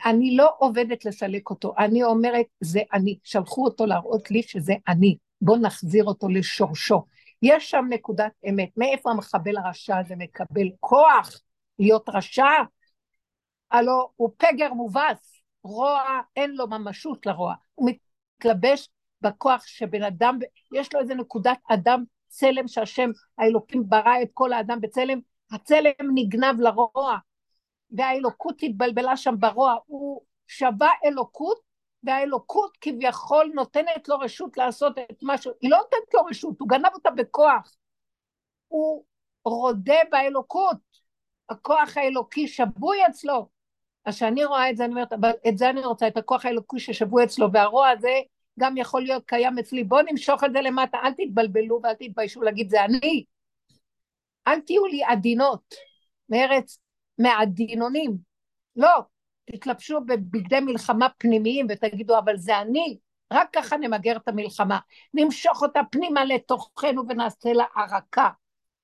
[0.05, 3.17] אני לא עובדת לסלק אותו, אני אומרת, זה אני.
[3.23, 5.17] שלחו אותו להראות לי שזה אני.
[5.41, 7.05] בואו נחזיר אותו לשורשו.
[7.41, 8.69] יש שם נקודת אמת.
[8.77, 11.41] מאיפה המחבל הרשע הזה מקבל כוח
[11.79, 12.45] להיות רשע?
[13.71, 16.01] הלו הוא פגר מובס, רוע
[16.35, 18.89] אין לו ממשות לרוע, הוא מתלבש
[19.21, 20.39] בכוח שבן אדם,
[20.73, 25.19] יש לו איזה נקודת אדם צלם שהשם האלוקים ברא את כל האדם בצלם,
[25.51, 27.17] הצלם נגנב לרוע,
[27.91, 31.59] והאלוקות התבלבלה שם ברוע, הוא שווה אלוקות,
[32.03, 36.93] והאלוקות כביכול נותנת לו רשות לעשות את משהו, היא לא נותנת לו רשות, הוא גנב
[36.93, 37.75] אותה בכוח,
[38.67, 39.03] הוא
[39.45, 40.77] רודה באלוקות,
[41.49, 43.49] הכוח האלוקי שבוי אצלו,
[44.05, 46.79] אז כשאני רואה את זה, אני אומרת, אבל את זה אני רוצה, את הכוח האלוקי
[46.79, 48.19] ששבוי אצלו, והרוע הזה
[48.59, 49.83] גם יכול להיות קיים אצלי.
[49.83, 53.23] בואו נמשוך את זה למטה, אל תתבלבלו ואל תתביישו להגיד, זה אני.
[54.47, 55.75] אל תהיו לי עדינות,
[56.29, 56.79] מארץ
[57.19, 58.17] מעדינונים.
[58.75, 59.01] לא,
[59.51, 62.97] תתלבשו בבגדי מלחמה פנימיים ותגידו, אבל זה אני.
[63.33, 64.79] רק ככה נמגר את המלחמה.
[65.13, 68.29] נמשוך אותה פנימה לתוכנו ונעשה לה ערקה.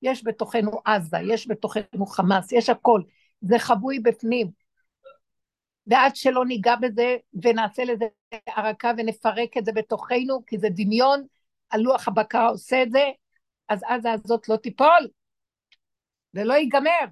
[0.01, 3.01] יש בתוכנו עזה, יש בתוכנו חמאס, יש הכל.
[3.41, 4.51] זה חבוי בפנים.
[5.87, 8.05] ועד שלא ניגע בזה ונעשה לזה
[8.45, 11.25] ערקה ונפרק את זה בתוכנו, כי זה דמיון,
[11.71, 13.03] הלוח הבקרה עושה את זה,
[13.69, 15.07] אז עזה הזאת לא תיפול,
[16.33, 17.05] ולא ייגמר.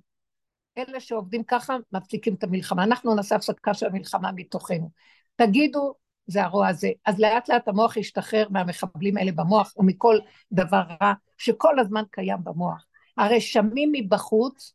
[0.77, 2.83] אלה שעובדים ככה מפסיקים את המלחמה.
[2.83, 4.89] אנחנו נעשה הפסקה של המלחמה מתוכנו.
[5.35, 5.93] תגידו,
[6.27, 6.89] זה הרוע הזה.
[7.05, 10.17] אז לאט לאט המוח ישתחרר מהמחבלים האלה במוח ומכל
[10.51, 12.85] דבר רע שכל הזמן קיים במוח.
[13.17, 14.73] הרשמים מבחוץ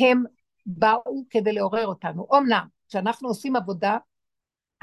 [0.00, 0.24] הם
[0.66, 2.26] באו כדי לעורר אותנו.
[2.36, 3.98] אמנם, כשאנחנו עושים עבודה,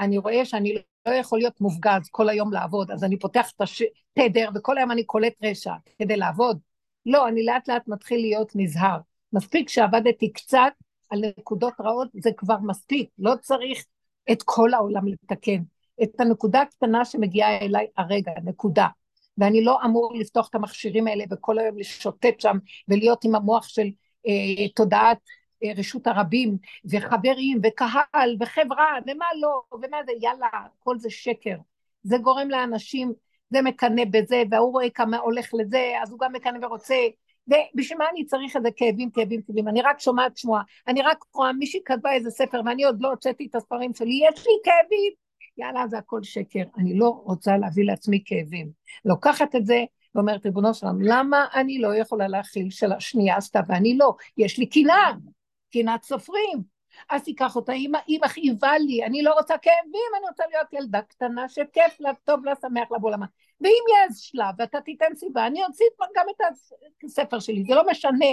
[0.00, 0.74] אני רואה שאני
[1.06, 3.62] לא יכול להיות מופגז כל היום לעבוד, אז אני פותח את
[4.16, 6.58] התדר וכל היום אני קולט רשע כדי לעבוד.
[7.06, 8.98] לא, אני לאט לאט מתחיל להיות נזהר.
[9.32, 10.72] מספיק שעבדתי קצת
[11.10, 13.84] על נקודות רעות, זה כבר מספיק, לא צריך
[14.32, 15.62] את כל העולם לתקן.
[16.02, 18.86] את הנקודה הקטנה שמגיעה אליי הרגע, נקודה.
[19.38, 22.58] ואני לא אמור לפתוח את המכשירים האלה וכל היום לשוטט שם
[22.88, 23.86] ולהיות עם המוח של
[24.26, 25.18] אה, תודעת
[25.64, 26.56] אה, רשות הרבים,
[26.90, 30.48] וחברים, וקהל, וחברה, ומה לא, ומה זה, יאללה,
[30.78, 31.56] כל זה שקר.
[32.02, 33.12] זה גורם לאנשים,
[33.50, 36.94] זה מקנא בזה, והוא רואה כמה הולך לזה, אז הוא גם מקנא ורוצה,
[37.48, 39.68] ובשביל מה אני צריך איזה כאבים, כאבים, כאבים?
[39.68, 43.46] אני רק שומעת שמועה, אני רק רואה מישהי כתבה איזה ספר, ואני עוד לא הוצאתי
[43.50, 45.12] את הספרים שלי, יש לי כאבים.
[45.58, 46.62] יאללה, זה הכל שקר.
[46.78, 48.70] אני לא רוצה להביא לעצמי כאבים.
[49.04, 49.84] לוקחת את זה,
[50.14, 54.14] ואומרת, ריבונו שלנו, למה אני לא יכולה להכיל של השנייה עשתה ואני לא?
[54.36, 55.12] יש לי קנאה.
[55.72, 56.75] קנאת סופרים.
[57.10, 61.02] אז תיקח אותה, היא, היא מכאיבה לי, אני לא רוצה כאבים, אני רוצה להיות ילדה
[61.02, 63.26] קטנה שכיף לה, טוב לה, שמח לה בעולמה.
[63.60, 65.86] ואם יש שלב ואתה תיתן סיבה, אני אוציא
[66.16, 66.42] גם את
[67.04, 68.26] הספר שלי, זה לא משנה.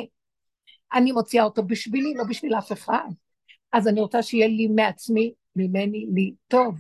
[0.93, 3.07] אני מוציאה אותו בשבילי, לא בשביל אף אחד.
[3.71, 6.75] אז אני רוצה שיהיה לי מעצמי, ממני, לי טוב.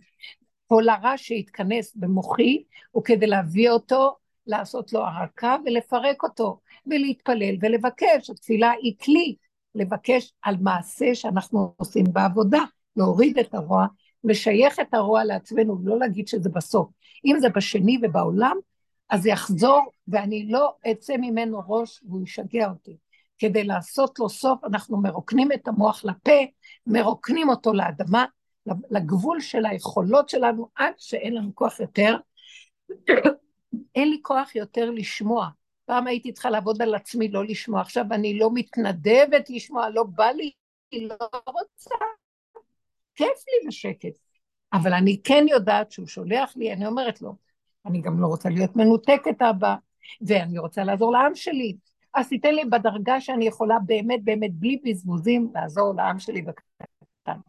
[0.67, 4.15] כל הרע שיתכנס במוחי הוא כדי להביא אותו,
[4.47, 8.29] לעשות לו הרקה ולפרק אותו, ולהתפלל ולבקש.
[8.29, 9.35] התפילה היא כלי.
[9.75, 12.61] לבקש על מעשה שאנחנו עושים בעבודה,
[12.95, 13.85] להוריד את הרוע,
[14.23, 16.89] לשייך את הרוע לעצמנו, ולא להגיד שזה בסוף.
[17.25, 18.57] אם זה בשני ובעולם,
[19.09, 22.97] אז זה יחזור, ואני לא אצא ממנו ראש והוא ישגע אותי.
[23.39, 26.31] כדי לעשות לו סוף, אנחנו מרוקנים את המוח לפה,
[26.87, 28.25] מרוקנים אותו לאדמה,
[28.91, 32.17] לגבול של היכולות שלנו, עד שאין לנו כוח יותר.
[33.95, 35.47] אין לי כוח יותר לשמוע.
[35.85, 37.81] פעם הייתי צריכה לעבוד על עצמי, לא לשמוע.
[37.81, 40.51] עכשיו אני לא מתנדבת לשמוע, לא בא לי,
[40.93, 41.15] לא
[41.47, 41.95] רוצה.
[43.15, 44.17] כיף לי בשקט.
[44.73, 47.35] אבל אני כן יודעת שהוא שולח לי, אני אומרת לו,
[47.85, 49.75] אני גם לא רוצה להיות מנותקת אבא,
[50.21, 51.75] ואני רוצה לעזור לעם שלי.
[52.13, 57.39] אז תיתן לי בדרגה שאני יכולה באמת באמת בלי בזבוזים לעזור לעם שלי בקטן.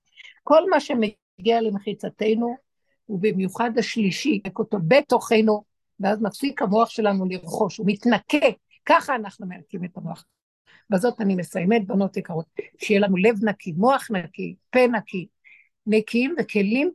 [0.43, 2.57] כל מה שמגיע למחיצתנו,
[3.09, 5.65] ובמיוחד השלישי, אותו בתוכנו,
[6.01, 8.47] ואז מפסיק המוח שלנו לרכוש, הוא מתנקה,
[8.87, 10.25] ככה אנחנו מנקים את המוח.
[10.91, 12.47] בזאת אני מסיימת, בנות יקרות,
[12.79, 15.27] שיהיה לנו לב נקי, מוח נקי, פה נקי,
[15.87, 16.91] נקיים וכלים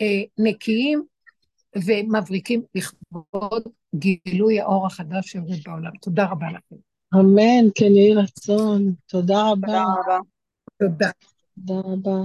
[0.00, 1.04] אה, נקיים
[1.86, 3.62] ומבריקים לכבוד
[3.94, 5.90] גילוי האור החדש שיורד בעולם.
[6.02, 6.76] תודה רבה לכם.
[7.14, 8.94] אמן, כן יהי רצון.
[9.06, 9.66] תודה רבה.
[9.66, 10.18] תודה רבה.
[10.78, 11.10] תודה.
[11.66, 12.20] תודה רבה.